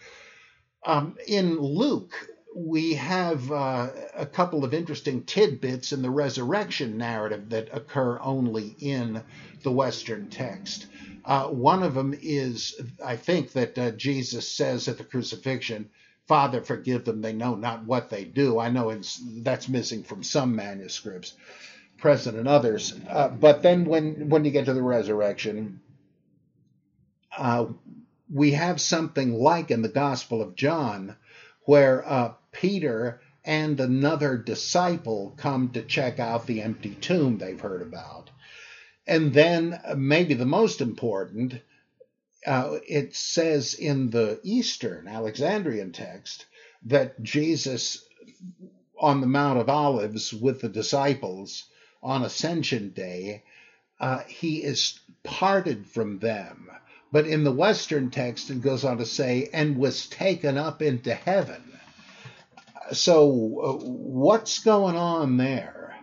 [0.85, 2.13] Um, in Luke,
[2.55, 8.75] we have uh, a couple of interesting tidbits in the resurrection narrative that occur only
[8.79, 9.23] in
[9.63, 10.87] the Western text.
[11.23, 15.89] Uh, one of them is, I think, that uh, Jesus says at the crucifixion,
[16.27, 18.59] Father, forgive them, they know not what they do.
[18.59, 18.99] I know
[19.37, 21.33] that's missing from some manuscripts,
[21.97, 22.93] present in others.
[23.09, 25.81] Uh, but then when, when you get to the resurrection,
[27.37, 27.65] uh,
[28.33, 31.15] we have something like in the Gospel of John,
[31.65, 37.81] where uh, Peter and another disciple come to check out the empty tomb they've heard
[37.81, 38.29] about.
[39.07, 41.59] And then, maybe the most important,
[42.45, 46.45] uh, it says in the Eastern Alexandrian text
[46.85, 48.05] that Jesus
[49.01, 51.65] on the Mount of Olives with the disciples
[52.03, 53.43] on Ascension Day,
[53.99, 56.69] uh, he is parted from them.
[57.11, 61.13] But in the Western text, it goes on to say, and was taken up into
[61.13, 61.70] heaven.
[62.93, 65.95] So, uh, what's going on there?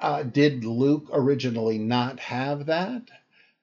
[0.00, 3.02] Uh, did Luke originally not have that?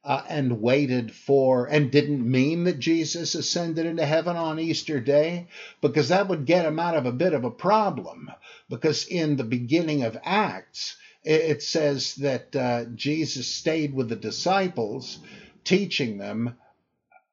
[0.06, 5.48] uh, and waited for, and didn't mean that Jesus ascended into heaven on Easter Day,
[5.82, 8.30] because that would get him out of a bit of a problem.
[8.70, 15.18] Because in the beginning of Acts, it says that uh, Jesus stayed with the disciples,
[15.64, 16.56] teaching them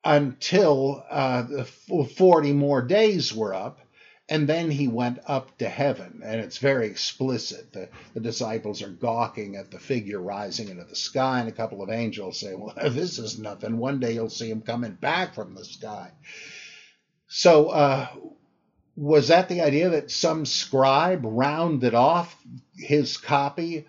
[0.02, 3.80] until uh, the 40 more days were up
[4.32, 7.70] and then he went up to heaven, and it's very explicit.
[7.74, 11.82] The, the disciples are gawking at the figure rising into the sky, and a couple
[11.82, 13.76] of angels say, Well, this is nothing.
[13.76, 16.12] One day you'll see him coming back from the sky.
[17.28, 18.08] So, uh,
[18.96, 22.34] was that the idea that some scribe rounded off
[22.74, 23.84] his copy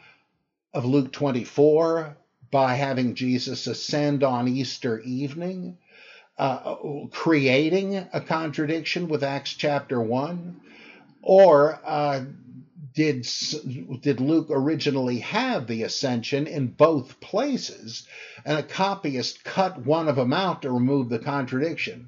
[0.73, 2.17] of Luke 24
[2.51, 5.77] by having Jesus ascend on Easter evening?
[6.37, 6.75] Uh,
[7.11, 10.61] creating a contradiction with Acts chapter 1?
[11.21, 12.25] Or uh,
[12.93, 13.27] did,
[14.01, 18.07] did Luke originally have the ascension in both places
[18.45, 22.07] and a copyist cut one of them out to remove the contradiction?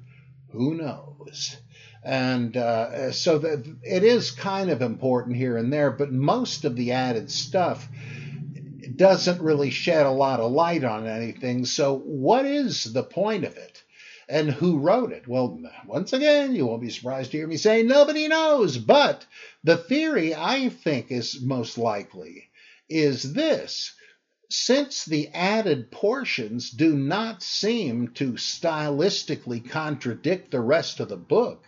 [0.50, 1.56] Who knows?
[2.04, 3.40] And uh, so
[3.82, 7.88] it is kind of important here and there, but most of the added stuff
[8.94, 11.64] doesn't really shed a lot of light on anything.
[11.64, 13.75] So, what is the point of it?
[14.28, 15.28] And who wrote it?
[15.28, 18.76] Well, once again, you won't be surprised to hear me say nobody knows.
[18.76, 19.24] But
[19.62, 22.50] the theory I think is most likely
[22.88, 23.94] is this.
[24.50, 31.64] Since the added portions do not seem to stylistically contradict the rest of the book,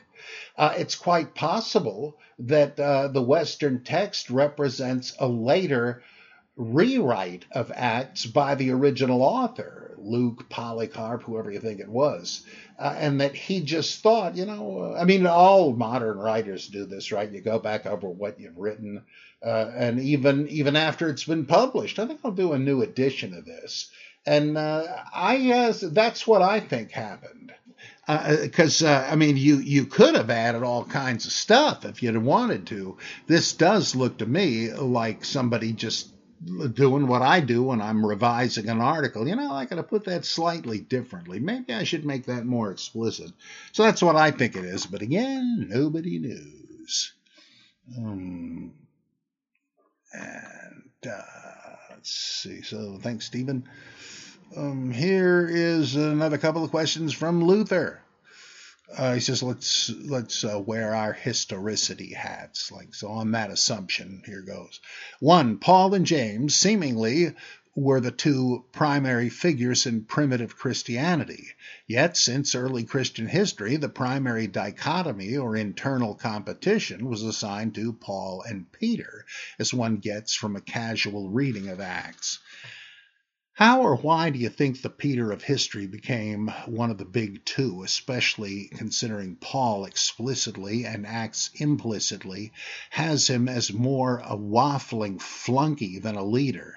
[0.57, 6.03] uh, it's quite possible that uh, the Western text represents a later
[6.57, 12.45] rewrite of Acts by the original author, Luke, Polycarp, whoever you think it was.
[12.79, 16.87] Uh, and that he just thought, you know, uh, I mean, all modern writers do
[16.87, 17.31] this, right?
[17.31, 19.05] You go back over what you've written,
[19.45, 23.35] uh, and even even after it's been published, I think I'll do a new edition
[23.35, 23.91] of this.
[24.27, 24.85] And uh,
[25.15, 27.53] I, that's what I think happened
[28.09, 32.03] because uh, uh, I mean, you you could have added all kinds of stuff if
[32.03, 32.97] you'd wanted to.
[33.27, 36.09] This does look to me like somebody just
[36.45, 39.27] doing what I do when I'm revising an article.
[39.27, 41.41] You know, I got to put that slightly differently.
[41.41, 43.33] Maybe I should make that more explicit.
[43.73, 44.87] So that's what I think it is.
[44.87, 47.13] But again, nobody knows.
[47.97, 48.73] Um,
[50.13, 51.23] and uh,
[51.91, 52.63] let's see.
[52.63, 53.69] So thanks, Stephen.
[54.57, 58.01] Um, here is another couple of questions from Luther.
[58.97, 62.73] Uh, he says, let's let's uh, wear our historicity hats.
[62.73, 64.81] Like so, on that assumption, here goes.
[65.21, 67.35] One, Paul and James seemingly
[67.75, 71.47] were the two primary figures in primitive Christianity.
[71.87, 78.43] Yet, since early Christian history, the primary dichotomy or internal competition was assigned to Paul
[78.49, 79.25] and Peter,
[79.61, 82.41] as one gets from a casual reading of Acts.
[83.59, 87.45] How or why do you think the Peter of history became one of the big
[87.45, 92.53] two, especially considering Paul explicitly and Acts implicitly
[92.91, 96.77] has him as more a waffling flunky than a leader?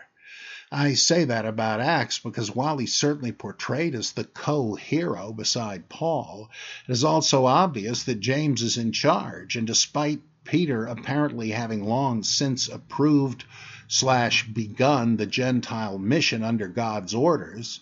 [0.71, 5.88] I say that about Acts because while he's certainly portrayed as the co hero beside
[5.88, 6.49] Paul,
[6.88, 12.23] it is also obvious that James is in charge, and despite Peter apparently having long
[12.23, 13.43] since approved
[13.91, 17.81] slash begun the Gentile mission under God's orders,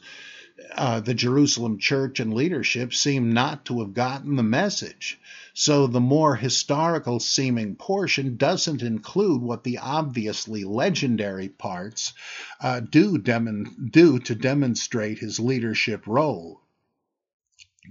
[0.74, 5.20] uh, the Jerusalem church and leadership seem not to have gotten the message.
[5.54, 12.14] So the more historical seeming portion doesn't include what the obviously legendary parts
[12.60, 16.60] uh, do, dem- do to demonstrate his leadership role.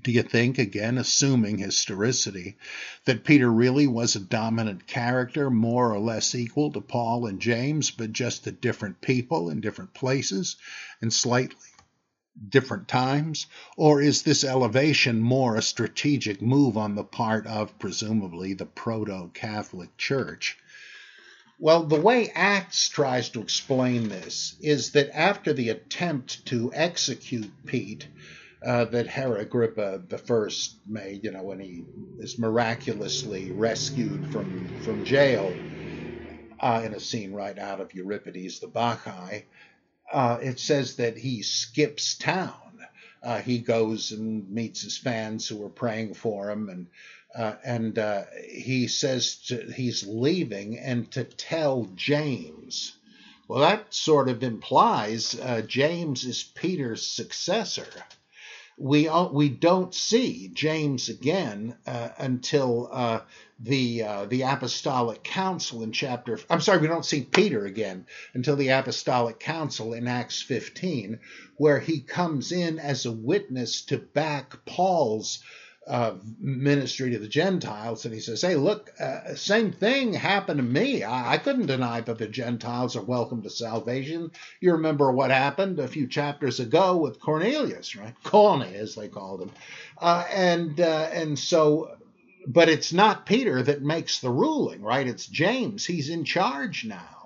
[0.02, 2.56] Do you think, again, assuming historicity,
[3.04, 7.90] that Peter really was a dominant character, more or less equal to Paul and James,
[7.90, 10.56] but just a different people in different places
[11.00, 11.56] and slightly
[12.48, 13.46] different times?
[13.76, 19.30] Or is this elevation more a strategic move on the part of, presumably, the proto
[19.34, 20.58] Catholic Church?
[21.58, 27.50] Well, the way Acts tries to explain this is that after the attempt to execute
[27.66, 28.06] Pete,
[28.64, 31.84] uh, that Herod Agrippa the first made, you know, when he
[32.18, 35.62] is miraculously rescued from from jail
[36.60, 39.44] uh, in a scene right out of Euripides the Bacchae.
[40.12, 42.68] Uh, it says that he skips town
[43.22, 46.86] uh, he goes and meets his fans who are praying for him, and
[47.34, 52.96] uh, and uh, he says to, he's leaving and to tell James.
[53.48, 57.86] Well, that sort of implies James is Peter's successor.
[58.78, 63.20] We we don't see James again uh, until uh,
[63.58, 66.38] the uh, the apostolic council in chapter.
[66.48, 71.18] I'm sorry, we don't see Peter again until the apostolic council in Acts 15,
[71.56, 75.40] where he comes in as a witness to back Paul's
[75.88, 80.62] uh, ministry to the Gentiles, and he says, "Hey, look, uh, same thing happened to
[80.62, 81.02] me.
[81.02, 84.30] I, I, couldn't deny that the Gentiles are welcome to salvation.
[84.60, 88.14] You remember what happened a few chapters ago with Cornelius, right?
[88.22, 89.50] Corny, as they called him,
[89.98, 91.94] uh, and uh, and so."
[92.46, 95.06] But it's not Peter that makes the ruling, right?
[95.06, 95.84] It's James.
[95.84, 97.17] He's in charge now.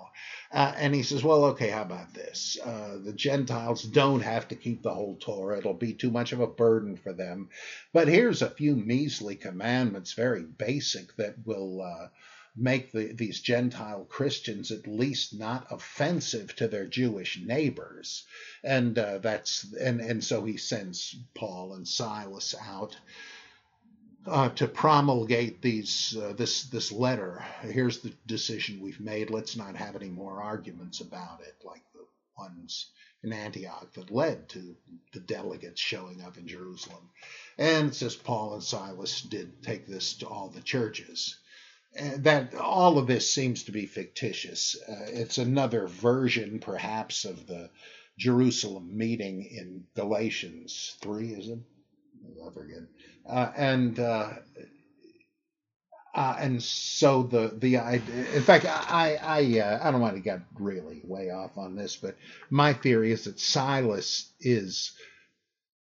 [0.53, 2.59] Uh, and he says, Well, okay, how about this?
[2.63, 5.57] Uh, the Gentiles don't have to keep the whole Torah.
[5.57, 7.49] It'll be too much of a burden for them.
[7.91, 12.09] But here's a few measly commandments, very basic, that will uh,
[12.55, 18.23] make the, these Gentile Christians at least not offensive to their Jewish neighbors.
[18.63, 22.95] And uh, that's and, and so he sends Paul and Silas out
[24.27, 27.43] uh, to promulgate these uh, this this letter.
[27.61, 29.29] Here's the decision we've made.
[29.29, 32.05] Let's not have any more arguments about it, like the
[32.37, 32.91] ones
[33.23, 34.75] in Antioch that led to
[35.13, 37.09] the delegates showing up in Jerusalem.
[37.57, 41.37] And it says Paul and Silas did take this to all the churches.
[41.95, 44.75] And that all of this seems to be fictitious.
[44.89, 47.69] Uh, it's another version, perhaps, of the
[48.17, 51.59] Jerusalem meeting in Galatians three, is it?
[52.25, 52.79] I forget
[53.29, 54.29] uh, and uh,
[56.15, 58.25] uh, and so the the idea.
[58.35, 61.95] in fact I I uh, I don't want to get really way off on this,
[61.97, 62.15] but
[62.49, 64.91] my theory is that Silas is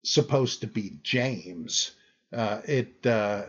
[0.05, 1.93] supposed to be James.
[2.33, 3.45] Uh, it, uh,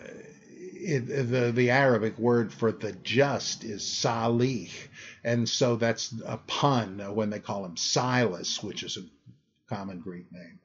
[0.49, 4.69] it the the Arabic word for the just is salih,
[5.23, 9.03] and so that's a pun when they call him Silas, which is a
[9.73, 10.59] common Greek name.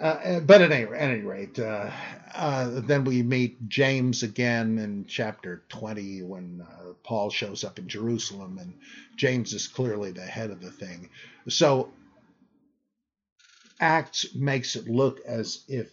[0.00, 1.90] Uh, uh, but at any, at any rate, uh,
[2.34, 7.86] uh, then we meet James again in chapter 20 when uh, Paul shows up in
[7.86, 8.72] Jerusalem, and
[9.16, 11.10] James is clearly the head of the thing.
[11.48, 11.92] So
[13.78, 15.90] Acts makes it look as if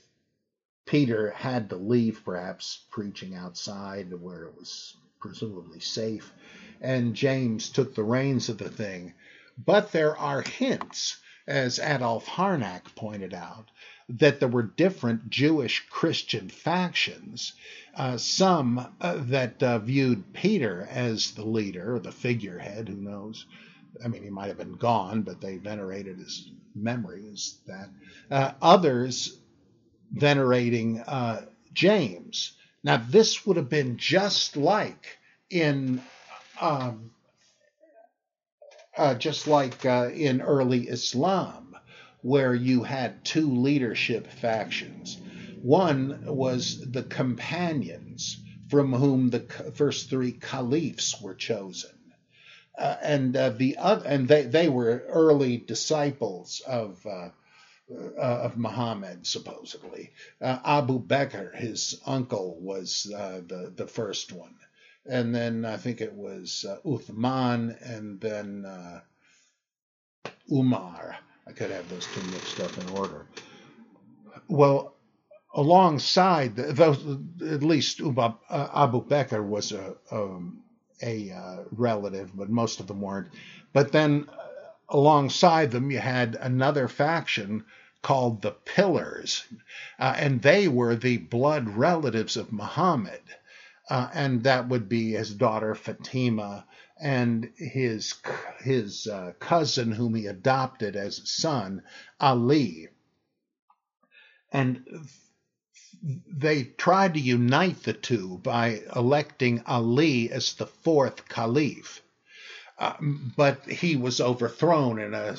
[0.86, 6.34] Peter had to leave, perhaps preaching outside where it was presumably safe,
[6.80, 9.14] and James took the reins of the thing.
[9.58, 11.18] But there are hints,
[11.48, 13.72] as Adolf Harnack pointed out,
[14.10, 17.54] that there were different Jewish Christian factions.
[17.96, 23.46] Uh, some uh, that uh, viewed Peter as the leader, or the figurehead, who knows?
[24.04, 27.90] I mean, he might have been gone, but they venerated his memory as that.
[28.30, 29.40] Uh, others
[30.12, 32.54] venerating uh, James.
[32.84, 35.18] Now, this would have been just like
[35.50, 36.02] in.
[36.62, 37.12] Um,
[38.98, 41.76] uh, just like in early Islam,
[42.22, 45.20] where you had two leadership factions.
[45.62, 48.38] One was the companions,
[48.70, 49.42] from whom the
[49.74, 51.92] first three caliphs were chosen.
[52.78, 57.30] Uh, and uh, the other, and they, they were early disciples of uh,
[57.90, 60.12] uh of Muhammad, supposedly.
[60.40, 64.54] Uh, Abu Bakr, his uncle, was uh, the the first one,
[65.10, 68.66] and then I think it was Uthman, and then
[70.52, 71.18] Umar.
[71.48, 73.26] I could have those two mixed up in order.
[74.50, 74.96] Well,
[75.54, 77.04] alongside those,
[77.42, 80.64] at least uh, Abu Bakr was a um,
[81.02, 83.30] a uh, relative, but most of them weren't.
[83.74, 84.36] But then uh,
[84.90, 87.66] alongside them, you had another faction
[88.02, 89.44] called the Pillars,
[90.00, 93.22] uh, and they were the blood relatives of Muhammad,
[93.90, 96.66] uh, and that would be his daughter Fatima
[97.00, 98.16] and his
[98.60, 101.84] his uh, cousin, whom he adopted as a son,
[102.20, 102.90] Ali.
[104.52, 104.84] And
[106.02, 112.02] they tried to unite the two by electing Ali as the fourth caliph.
[112.78, 112.94] Uh,
[113.36, 115.36] but he was overthrown in a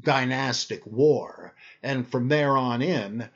[0.00, 1.54] dynastic war.
[1.82, 3.28] And from there on in,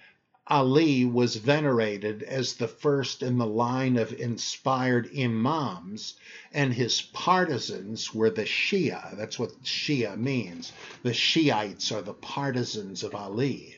[0.48, 6.14] Ali was venerated as the first in the line of inspired imams,
[6.52, 9.16] and his partisans were the Shia.
[9.16, 10.72] That's what Shia means.
[11.04, 13.76] The Shiites are the partisans of Ali.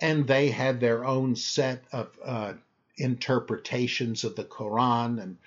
[0.00, 2.54] And they had their own set of uh,
[2.96, 5.38] interpretations of the Quran and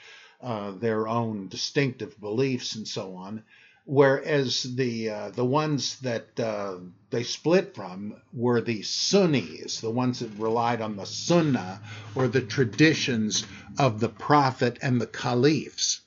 [0.42, 3.44] uh, their own distinctive beliefs and so on.
[3.90, 6.76] Whereas the uh, the ones that uh,
[7.10, 11.82] they split from were the Sunnis, the ones that relied on the Sunnah
[12.14, 13.48] or the traditions
[13.80, 16.02] of the Prophet and the Caliphs.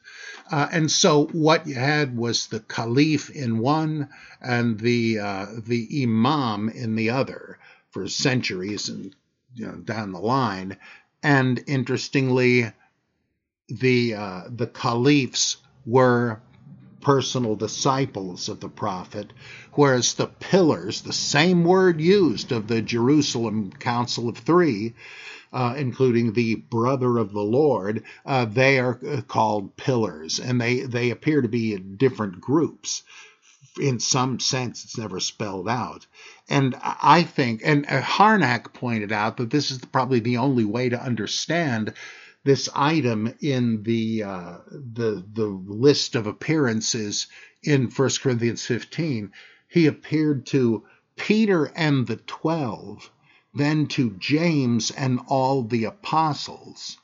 [0.48, 4.08] Uh, and so what you had was the Caliph in one
[4.40, 7.58] and the uh, the Imam in the other
[7.90, 9.12] for centuries and
[9.56, 10.76] you know, down the line.
[11.20, 12.70] And interestingly,
[13.68, 16.40] the uh, the caliphs were
[17.02, 19.32] personal disciples of the prophet,
[19.72, 24.94] whereas the pillars, the same word used of the Jerusalem Council of Three,
[25.52, 30.80] uh, including the brother of the Lord, uh, they are uh, called pillars, and they,
[30.80, 33.02] they appear to be in different groups.
[33.80, 36.06] In some sense, it's never spelled out.
[36.48, 40.88] And I think, and uh, Harnack pointed out that this is probably the only way
[40.88, 41.94] to understand
[42.44, 47.28] this item in the uh, the the list of appearances
[47.62, 49.32] in 1 Corinthians 15.
[49.68, 50.84] He appeared to
[51.16, 53.10] Peter and the twelve,
[53.54, 56.98] then to James and all the apostles.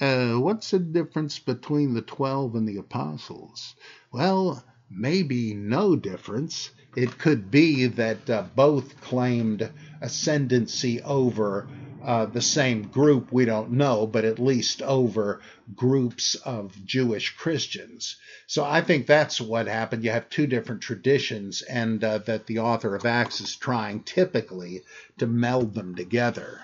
[0.00, 3.74] Uh, what's the difference between the twelve and the apostles?
[4.12, 6.70] Well, maybe no difference.
[6.94, 9.70] It could be that uh, both claimed
[10.00, 11.68] ascendancy over
[12.04, 15.40] uh, the same group, we don't know, but at least over
[15.74, 18.16] groups of Jewish Christians.
[18.46, 20.04] So I think that's what happened.
[20.04, 24.82] You have two different traditions, and uh, that the author of Acts is trying typically
[25.18, 26.60] to meld them together.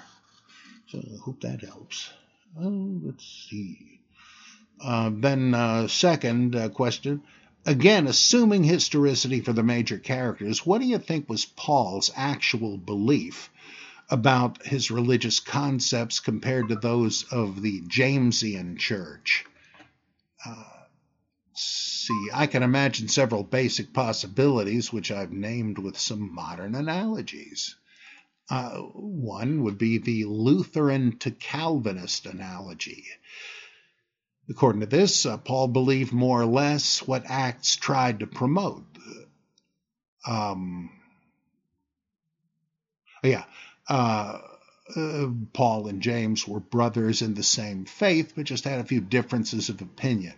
[0.88, 2.10] So I hope that helps.
[2.60, 4.00] Oh, let's see.
[4.82, 7.22] Uh, then, uh, second uh, question.
[7.68, 13.50] Again, assuming historicity for the major characters, what do you think was Paul's actual belief
[14.08, 19.44] about his religious concepts compared to those of the Jamesian church.
[20.44, 20.64] Uh,
[21.52, 27.76] see, I can imagine several basic possibilities, which I've named with some modern analogies.
[28.48, 33.04] Uh, one would be the Lutheran to Calvinist analogy.
[34.51, 38.84] According to this, uh, Paul believed more or less what Acts tried to promote.
[40.26, 40.90] Um,
[43.22, 43.44] yeah,
[43.88, 44.38] uh,
[44.96, 49.03] uh, Paul and James were brothers in the same faith, but just had a few
[49.03, 50.34] differences of opinion.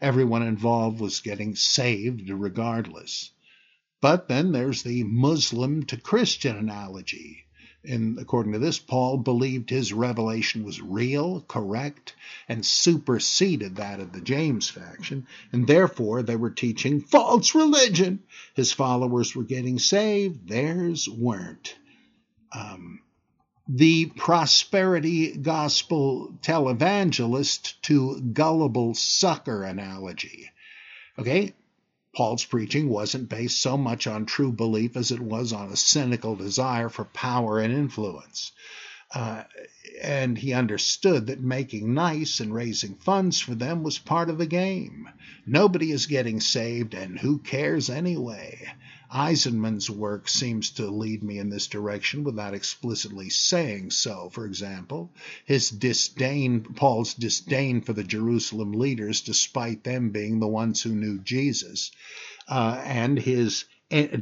[0.00, 3.30] Everyone involved was getting saved regardless.
[4.00, 7.47] But then there's the Muslim to Christian analogy.
[7.84, 12.14] And according to this, Paul believed his revelation was real, correct,
[12.48, 18.24] and superseded that of the James faction, and therefore they were teaching false religion.
[18.54, 21.76] His followers were getting saved, theirs weren't
[22.52, 23.00] um,
[23.68, 30.50] the prosperity gospel televangelist to gullible sucker analogy.
[31.18, 31.54] Okay,
[32.18, 36.34] Paul's preaching wasn't based so much on true belief as it was on a cynical
[36.34, 38.50] desire for power and influence.
[39.14, 39.44] Uh,
[40.02, 44.46] and he understood that making nice and raising funds for them was part of the
[44.46, 45.08] game.
[45.46, 48.66] Nobody is getting saved, and who cares anyway?
[49.10, 54.28] Eisenman's work seems to lead me in this direction without explicitly saying so.
[54.30, 55.12] For example,
[55.44, 61.18] his disdain, Paul's disdain for the Jerusalem leaders, despite them being the ones who knew
[61.18, 61.90] Jesus,
[62.48, 63.64] uh, and his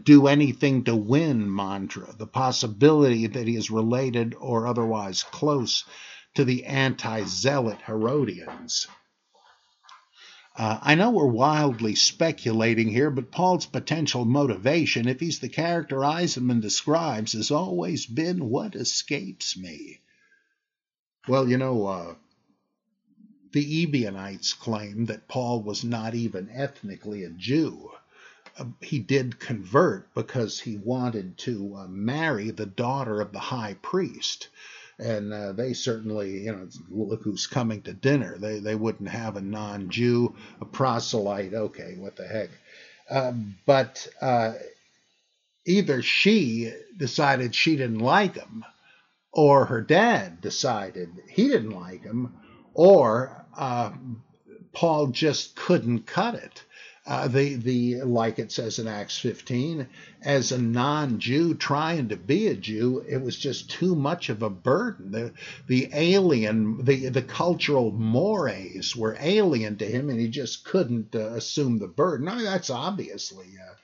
[0.04, 5.84] do anything to win mantra, the possibility that he is related or otherwise close
[6.34, 8.86] to the anti zealot Herodians.
[10.58, 15.96] Uh, I know we're wildly speculating here, but Paul's potential motivation, if he's the character
[15.96, 20.00] Eisenman describes, has always been what escapes me.
[21.28, 22.14] Well, you know, uh,
[23.52, 27.90] the Ebionites claim that Paul was not even ethnically a Jew.
[28.58, 33.74] Uh, he did convert because he wanted to uh, marry the daughter of the high
[33.82, 34.48] priest
[34.98, 38.38] and uh, they certainly, you know, look who's coming to dinner.
[38.38, 41.54] They they wouldn't have a non-Jew, a proselyte.
[41.54, 42.50] Okay, what the heck?
[43.10, 43.32] Uh,
[43.66, 44.54] but uh,
[45.66, 48.64] either she decided she didn't like him,
[49.32, 52.34] or her dad decided he didn't like him,
[52.74, 53.92] or uh,
[54.72, 56.62] Paul just couldn't cut it
[57.06, 59.86] uh, the the like it says in Acts 15,
[60.22, 64.50] as a non-Jew trying to be a Jew, it was just too much of a
[64.50, 65.12] burden.
[65.12, 65.32] The
[65.68, 71.30] the alien, the the cultural mores were alien to him, and he just couldn't uh,
[71.34, 72.28] assume the burden.
[72.28, 73.46] I mean, that's obviously.
[73.56, 73.74] Uh,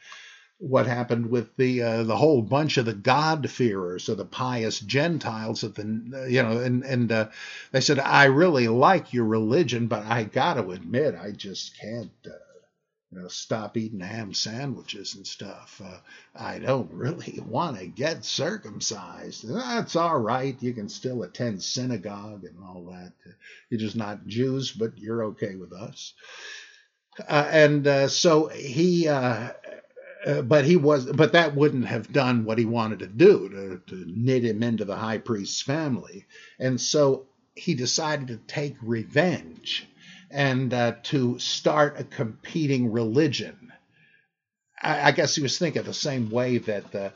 [0.58, 5.64] what happened with the uh, the whole bunch of the God-fearers or the pious Gentiles
[5.64, 7.28] at the you know and and uh,
[7.72, 12.12] they said I really like your religion but I got to admit I just can't
[12.24, 12.30] uh,
[13.12, 15.80] you know, stop eating ham sandwiches and stuff.
[15.84, 15.98] Uh,
[16.34, 19.46] I don't really want to get circumcised.
[19.46, 20.56] That's all right.
[20.60, 23.12] You can still attend synagogue and all that.
[23.68, 26.14] You're just not Jews, but you're okay with us.
[27.28, 29.50] Uh, and uh, so he, uh,
[30.24, 33.82] uh, but he was, but that wouldn't have done what he wanted to do to,
[33.88, 36.24] to knit him into the high priest's family.
[36.58, 39.86] And so he decided to take revenge
[40.32, 43.72] and uh, to start a competing religion.
[44.82, 47.12] I, I, guess he was thinking the same way that the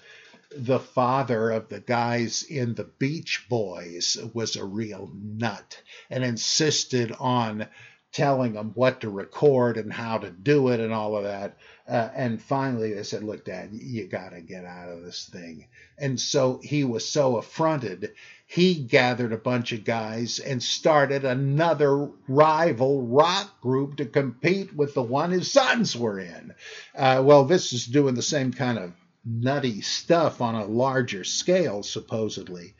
[0.56, 7.12] the father of the guys in the Beach Boys was a real nut and insisted
[7.18, 7.66] on
[8.12, 11.58] telling them what to record and how to do it and all of that.
[11.86, 15.66] Uh, and finally, they said, Look, Dad, you got to get out of this thing.
[15.98, 18.12] And so he was so affronted,
[18.46, 24.94] he gathered a bunch of guys and started another rival rock group to compete with
[24.94, 26.54] the one his sons were in.
[26.94, 28.92] Uh, well, this is doing the same kind of
[29.24, 32.74] nutty stuff on a larger scale, supposedly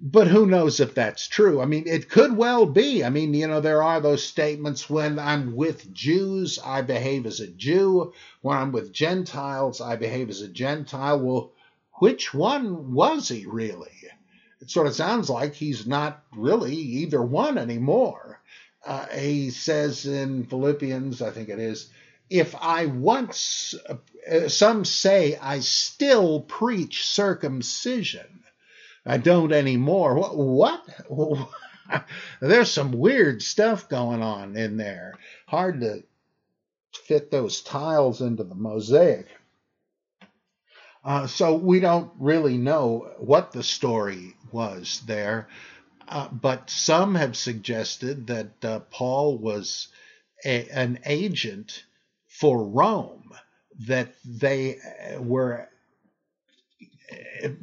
[0.00, 1.60] but who knows if that's true?
[1.60, 3.02] I mean, it could well be.
[3.04, 7.40] I mean, you know, there are those statements when I'm with Jews, I behave as
[7.40, 8.12] a Jew.
[8.40, 11.18] When I'm with Gentiles, I behave as a Gentile.
[11.18, 11.52] Well,
[11.94, 13.90] which one was he really?
[14.60, 18.40] It sort of sounds like he's not really either one anymore.
[18.84, 21.90] Uh, he says in Philippians, I think it is,
[22.30, 28.38] if I once, uh, some say I still preach circumcision
[29.08, 30.16] I don't anymore.
[30.16, 31.08] What?
[31.08, 31.48] what?
[32.40, 35.14] There's some weird stuff going on in there.
[35.46, 36.02] Hard to
[36.92, 39.26] fit those tiles into the mosaic.
[41.02, 45.48] Uh, so we don't really know what the story was there,
[46.08, 49.88] uh, but some have suggested that uh, Paul was
[50.44, 51.84] a, an agent
[52.26, 53.32] for Rome,
[53.86, 55.68] that they uh, were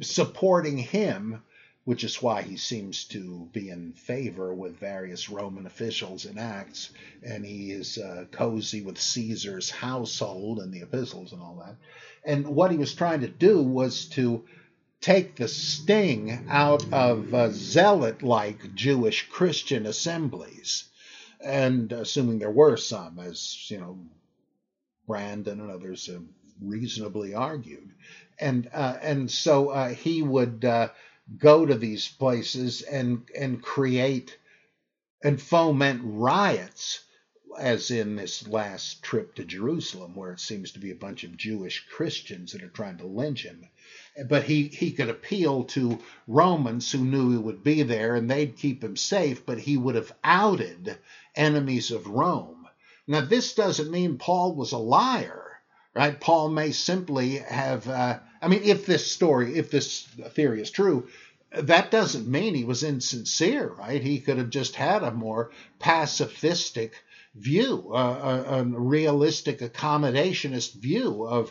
[0.00, 1.42] supporting him,
[1.84, 6.90] which is why he seems to be in favor with various Roman officials in Acts,
[7.22, 11.76] and he is uh, cozy with Caesar's household and the epistles and all that.
[12.24, 14.44] And what he was trying to do was to
[15.06, 20.82] take the sting out of zealot like Jewish Christian assemblies.
[21.40, 24.00] And assuming there were some, as you know,
[25.06, 26.24] Brandon and others have
[26.60, 27.88] reasonably argued,
[28.40, 30.88] and uh, and so uh, he would uh,
[31.38, 34.36] go to these places and and create
[35.22, 37.04] and foment riots,
[37.56, 41.36] as in this last trip to Jerusalem, where it seems to be a bunch of
[41.36, 43.68] Jewish Christians that are trying to lynch him.
[44.28, 48.56] But he, he could appeal to Romans who knew he would be there and they'd
[48.56, 50.98] keep him safe, but he would have outed
[51.34, 52.66] enemies of Rome.
[53.06, 55.46] Now, this doesn't mean Paul was a liar
[55.96, 56.20] right?
[56.20, 61.08] Paul may simply have, uh, I mean, if this story, if this theory is true,
[61.52, 64.02] that doesn't mean he was insincere, right?
[64.02, 66.90] He could have just had a more pacifistic
[67.34, 71.50] view, a, a, realistic accommodationist view of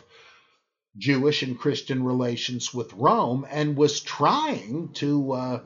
[0.98, 5.60] Jewish and Christian relations with Rome, and was trying to uh,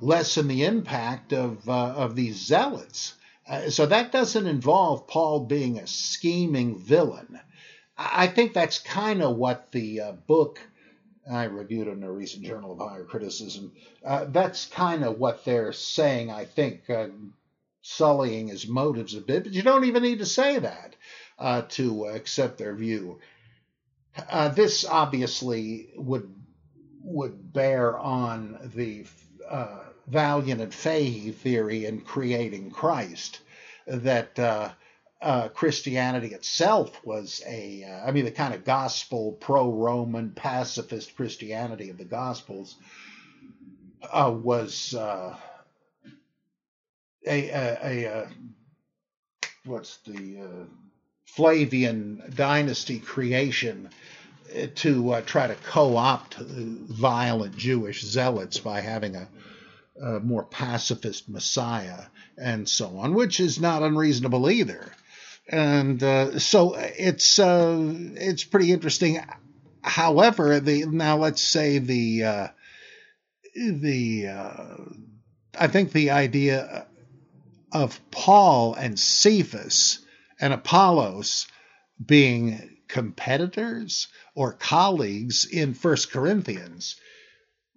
[0.00, 3.14] lessen the impact of uh, of these zealots.
[3.46, 7.38] Uh, so that doesn't involve Paul being a scheming villain.
[7.96, 10.60] I think that's kind of what the uh, book
[11.30, 13.72] I reviewed in a recent Journal of Higher Criticism.
[14.04, 16.30] Uh, that's kind of what they're saying.
[16.30, 17.08] I think uh,
[17.82, 20.96] sullying his motives a bit, but you don't even need to say that
[21.70, 23.20] to accept their view.
[24.16, 26.32] Uh, this obviously would
[27.02, 29.04] would bear on the
[29.48, 33.40] uh, Valliant and Fahy theory in creating Christ
[33.86, 34.38] that
[35.24, 41.16] uh, Christianity itself was a, uh, I mean, the kind of gospel pro Roman pacifist
[41.16, 42.76] Christianity of the Gospels
[44.12, 45.34] uh, was uh,
[47.26, 48.28] a, a, a, uh,
[49.64, 50.64] what's the uh,
[51.24, 53.90] Flavian dynasty creation
[54.76, 59.28] to try to co opt violent Jewish zealots by having a,
[60.00, 62.04] a more pacifist Messiah
[62.36, 64.92] and so on, which is not unreasonable either
[65.48, 67.78] and uh, so it's uh,
[68.14, 69.20] it's pretty interesting.
[69.82, 72.48] However, the now let's say the uh,
[73.54, 74.76] the uh,
[75.58, 76.86] I think the idea
[77.72, 79.98] of Paul and Cephas
[80.44, 81.46] and Apollos
[82.04, 86.96] being competitors or colleagues in First Corinthians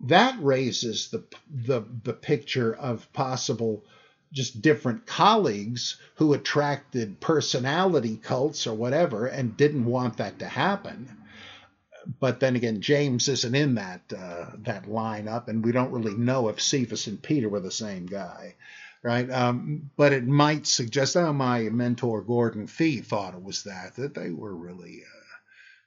[0.01, 3.85] that raises the the the picture of possible
[4.33, 11.09] just different colleagues who attracted personality cults or whatever and didn't want that to happen.
[12.19, 16.49] But then again, James isn't in that uh, that lineup, and we don't really know
[16.49, 18.55] if Cephas and Peter were the same guy,
[19.07, 19.29] right?
[19.31, 21.15] Um, but it might suggest.
[21.15, 25.03] Oh, my mentor Gordon Fee thought it was that that they were really.
[25.03, 25.23] Uh,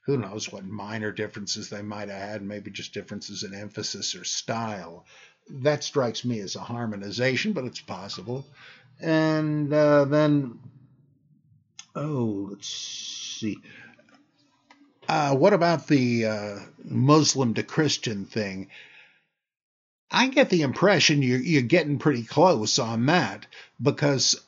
[0.06, 4.24] who knows what minor differences they might have had, maybe just differences in emphasis or
[4.24, 5.04] style
[5.50, 8.46] that strikes me as a harmonization, but it's possible.
[9.00, 10.58] And uh, then,
[11.94, 13.58] oh, let's see.
[15.08, 18.68] Uh, what about the uh, Muslim to Christian thing?
[20.10, 23.46] I get the impression you're, you're getting pretty close on that
[23.80, 24.40] because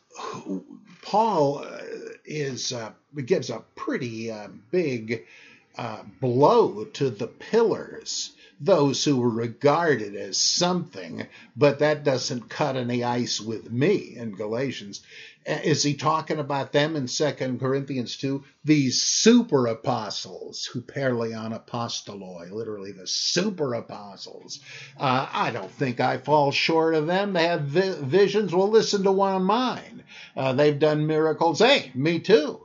[1.02, 1.78] Paul uh,
[2.24, 2.92] is uh,
[3.24, 5.24] gives a pretty uh, big
[6.20, 8.32] blow to the pillars
[8.62, 14.36] those who were regarded as something, but that doesn't cut any ice with me in
[14.36, 15.02] Galatians.
[15.44, 18.44] Is he talking about them in Second Corinthians 2?
[18.64, 24.60] These super apostles, who huperlian apostoloi, literally the super apostles.
[24.96, 27.32] Uh, I don't think I fall short of them.
[27.32, 28.54] They have vi- visions.
[28.54, 30.04] Well, listen to one of mine.
[30.36, 31.58] Uh, they've done miracles.
[31.58, 32.60] Hey, me too.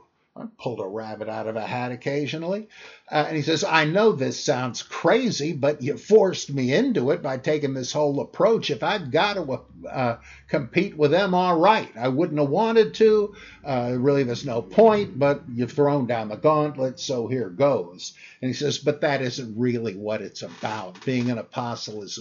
[0.60, 2.68] Pulled a rabbit out of a hat occasionally.
[3.10, 7.22] Uh, and he says, I know this sounds crazy, but you forced me into it
[7.22, 8.70] by taking this whole approach.
[8.70, 11.88] If I'd got to uh, compete with them, all right.
[11.96, 13.36] I wouldn't have wanted to.
[13.64, 18.14] Uh, really, there's no point, but you've thrown down the gauntlet, so here goes.
[18.42, 21.04] And he says, but that isn't really what it's about.
[21.04, 22.18] Being an apostle is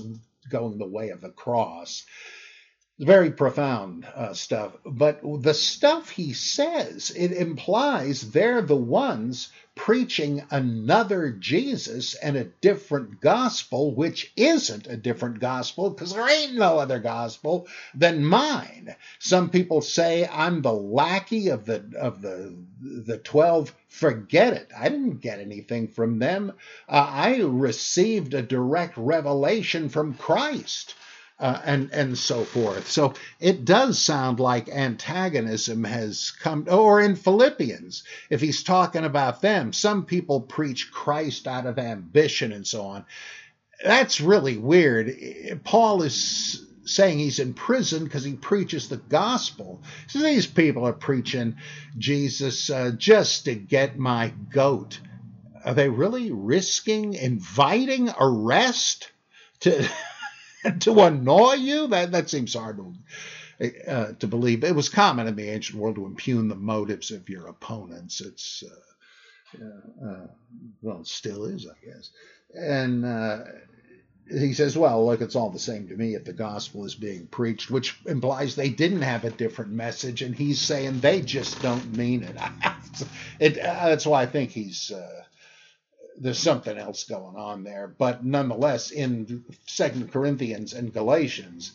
[0.47, 2.05] going the way of the cross
[2.99, 4.75] very profound uh, stuff.
[4.83, 12.45] But the stuff he says, it implies they're the ones preaching another Jesus and a
[12.45, 18.95] different gospel, which isn't a different gospel because there ain't no other gospel than mine.
[19.19, 23.73] Some people say I'm the lackey of the of the the twelve.
[23.89, 24.71] Forget it.
[24.75, 26.53] I didn't get anything from them.
[26.89, 30.95] Uh, I received a direct revelation from Christ
[31.39, 32.89] uh, and and so forth.
[32.89, 36.67] So it does sound like antagonism has come.
[36.69, 42.51] Or in Philippians, if he's talking about them, some people preach Christ out of ambition
[42.51, 43.05] and so on.
[43.83, 45.61] That's really weird.
[45.63, 49.83] Paul is saying he's in prison because he preaches the gospel.
[50.07, 51.57] So these people are preaching
[51.97, 54.99] Jesus uh, just to get my goat.
[55.65, 59.11] Are they really risking inviting arrest
[59.59, 59.88] to?
[60.80, 61.88] to annoy you?
[61.88, 64.64] That that seems hard to uh, to believe.
[64.64, 68.22] It was common in the ancient world to impugn the motives of your opponents.
[68.22, 68.76] It's uh,
[70.05, 70.28] uh,
[70.82, 72.10] well, it still is, I guess.
[72.53, 73.39] And uh,
[74.30, 77.28] he says, well, look, it's all the same to me if the gospel is being
[77.28, 81.95] preached, which implies they didn't have a different message, and he's saying they just don't
[81.95, 82.36] mean it.
[83.39, 85.24] it uh, that's why I think he's uh,
[86.20, 87.88] there's something else going on there.
[87.88, 91.74] But nonetheless, in Second Corinthians and Galatians,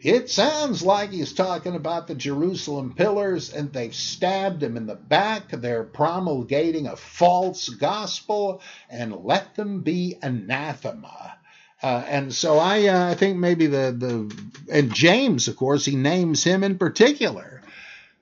[0.00, 4.94] it sounds like he's talking about the Jerusalem pillars, and they've stabbed him in the
[4.94, 5.48] back.
[5.50, 8.60] They're promulgating a false gospel,
[8.90, 11.38] and let them be anathema.
[11.82, 15.96] Uh, and so I, uh, I think maybe the the and James, of course, he
[15.96, 17.62] names him in particular.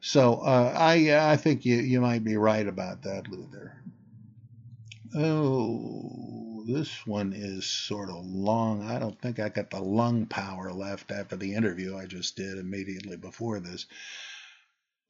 [0.00, 3.76] So uh, I I think you you might be right about that, Luther.
[5.16, 8.82] Oh, this one is sort of long.
[8.82, 12.58] I don't think I got the lung power left after the interview I just did
[12.58, 13.86] immediately before this.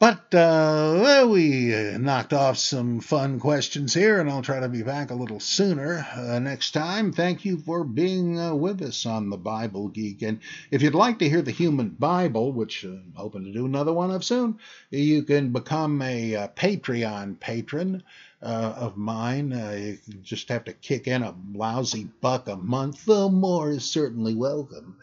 [0.00, 5.10] But uh, we knocked off some fun questions here, and I'll try to be back
[5.10, 7.12] a little sooner uh, next time.
[7.12, 10.20] Thank you for being uh, with us on the Bible Geek.
[10.20, 10.40] And
[10.70, 14.10] if you'd like to hear the Human Bible, which I'm hoping to do another one
[14.10, 14.58] of soon,
[14.90, 18.02] you can become a uh, Patreon patron.
[18.44, 19.50] Uh, of mine.
[19.50, 23.06] you just have to kick in a lousy buck a month.
[23.06, 24.98] The more is certainly welcome.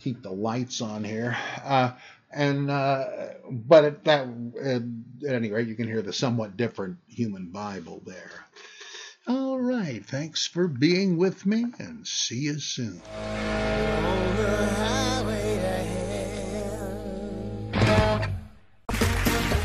[0.00, 1.36] keep the lights on here.
[2.32, 3.04] And uh,
[3.50, 4.26] but at that
[4.64, 8.46] at any rate, you can hear the somewhat different human Bible there.
[9.28, 13.00] All right, thanks for being with me, and see you soon.